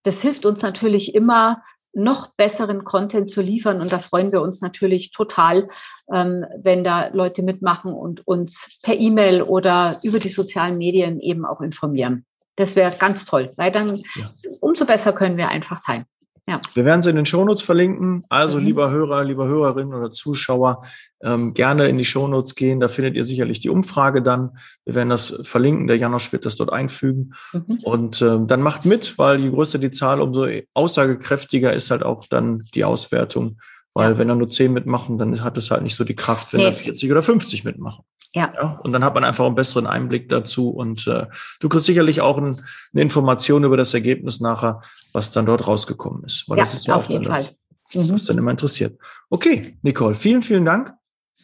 Das 0.02 0.20
hilft 0.20 0.46
uns 0.46 0.62
natürlich 0.62 1.14
immer, 1.14 1.62
noch 1.96 2.34
besseren 2.34 2.84
Content 2.84 3.30
zu 3.30 3.40
liefern. 3.40 3.80
Und 3.80 3.90
da 3.90 3.98
freuen 3.98 4.30
wir 4.30 4.42
uns 4.42 4.60
natürlich 4.60 5.12
total, 5.12 5.68
ähm, 6.12 6.44
wenn 6.62 6.84
da 6.84 7.08
Leute 7.08 7.42
mitmachen 7.42 7.92
und 7.92 8.26
uns 8.26 8.78
per 8.82 8.98
E-Mail 8.98 9.42
oder 9.42 9.98
über 10.02 10.18
die 10.18 10.28
sozialen 10.28 10.76
Medien 10.76 11.20
eben 11.20 11.46
auch 11.46 11.62
informieren. 11.62 12.26
Das 12.56 12.74
wäre 12.74 12.96
ganz 12.98 13.24
toll, 13.24 13.52
weil 13.56 13.70
dann 13.70 13.96
ja. 13.96 14.30
umso 14.60 14.86
besser 14.86 15.12
können 15.12 15.36
wir 15.36 15.48
einfach 15.48 15.76
sein. 15.76 16.06
Ja. 16.48 16.60
Wir 16.74 16.84
werden 16.84 17.02
sie 17.02 17.10
in 17.10 17.16
den 17.16 17.26
Shownotes 17.26 17.62
verlinken. 17.62 18.24
Also, 18.28 18.58
mhm. 18.58 18.66
lieber 18.66 18.90
Hörer, 18.90 19.24
lieber 19.24 19.48
Hörerinnen 19.48 19.92
oder 19.92 20.12
Zuschauer, 20.12 20.82
ähm, 21.22 21.54
gerne 21.54 21.88
in 21.88 21.98
die 21.98 22.04
Shownotes 22.04 22.54
gehen. 22.54 22.78
Da 22.78 22.86
findet 22.86 23.16
ihr 23.16 23.24
sicherlich 23.24 23.58
die 23.58 23.68
Umfrage 23.68 24.22
dann. 24.22 24.50
Wir 24.84 24.94
werden 24.94 25.08
das 25.08 25.40
verlinken. 25.42 25.88
Der 25.88 25.96
Janosch 25.96 26.32
wird 26.32 26.46
das 26.46 26.54
dort 26.54 26.72
einfügen. 26.72 27.32
Mhm. 27.52 27.78
Und 27.82 28.22
ähm, 28.22 28.46
dann 28.46 28.62
macht 28.62 28.84
mit, 28.84 29.18
weil 29.18 29.40
je 29.40 29.50
größer 29.50 29.78
die 29.78 29.90
Zahl, 29.90 30.20
umso 30.20 30.46
aussagekräftiger 30.72 31.72
ist 31.72 31.90
halt 31.90 32.04
auch 32.04 32.26
dann 32.28 32.62
die 32.74 32.84
Auswertung. 32.84 33.58
Weil 33.92 34.12
ja. 34.12 34.18
wenn 34.18 34.28
da 34.28 34.36
nur 34.36 34.48
10 34.48 34.72
mitmachen, 34.72 35.18
dann 35.18 35.42
hat 35.42 35.58
es 35.58 35.70
halt 35.72 35.82
nicht 35.82 35.96
so 35.96 36.04
die 36.04 36.14
Kraft, 36.14 36.52
wenn 36.52 36.60
nee. 36.60 36.66
da 36.66 36.72
40 36.72 37.10
oder 37.10 37.22
50 37.22 37.64
mitmachen. 37.64 38.04
Ja. 38.36 38.52
ja. 38.54 38.80
Und 38.82 38.92
dann 38.92 39.02
hat 39.02 39.14
man 39.14 39.24
einfach 39.24 39.46
einen 39.46 39.54
besseren 39.54 39.86
Einblick 39.86 40.28
dazu. 40.28 40.68
Und 40.68 41.06
äh, 41.06 41.26
du 41.60 41.70
kriegst 41.70 41.86
sicherlich 41.86 42.20
auch 42.20 42.36
ein, 42.36 42.62
eine 42.92 43.02
Information 43.02 43.64
über 43.64 43.78
das 43.78 43.94
Ergebnis 43.94 44.40
nachher, 44.40 44.82
was 45.12 45.32
dann 45.32 45.46
dort 45.46 45.66
rausgekommen 45.66 46.22
ist. 46.24 46.46
Weil 46.46 46.58
ja, 46.58 46.64
das 46.64 46.74
ist 46.74 46.86
ja 46.86 46.96
auch 46.96 47.06
dann 47.06 47.22
das, 47.22 47.56
mhm. 47.94 48.12
was 48.12 48.26
dann 48.26 48.36
immer 48.36 48.50
interessiert. 48.50 49.00
Okay, 49.30 49.78
Nicole, 49.80 50.14
vielen, 50.14 50.42
vielen 50.42 50.66
Dank. 50.66 50.92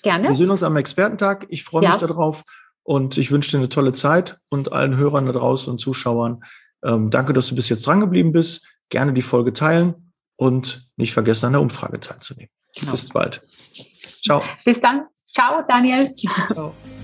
Gerne. 0.03 0.29
Wir 0.29 0.35
sehen 0.35 0.51
uns 0.51 0.63
am 0.63 0.77
Expertentag. 0.77 1.47
Ich 1.49 1.65
freue 1.65 1.89
mich 1.89 1.97
darauf 1.97 2.43
und 2.83 3.17
ich 3.17 3.31
wünsche 3.31 3.53
dir 3.53 3.59
eine 3.59 3.71
tolle 3.71 3.95
Zeit 3.95 4.39
und 4.51 4.73
allen 4.73 4.97
Hörern 4.97 5.25
da 5.25 5.33
draußen 5.33 5.73
und 5.73 5.79
Zuschauern. 5.79 6.41
Ähm, 6.85 7.09
danke, 7.09 7.33
dass 7.33 7.49
du 7.49 7.55
bis 7.55 7.71
jetzt 7.71 7.87
dran 7.87 8.01
geblieben 8.01 8.33
bist. 8.33 8.67
Gerne 8.91 9.15
die 9.15 9.23
Folge 9.23 9.55
teilen 9.55 10.13
und 10.37 10.91
nicht 10.97 11.15
vergessen, 11.15 11.47
an 11.47 11.53
der 11.53 11.63
Umfrage 11.63 12.01
teilzunehmen. 12.01 12.51
Genau. 12.75 12.93
Bis 12.93 13.09
bald. 13.09 13.41
Ciao. 14.23 14.43
Bis 14.67 14.79
dann. 14.79 15.07
Ciao, 15.33 15.65
Daniel. 15.67 16.15
Ciao. 16.15 16.75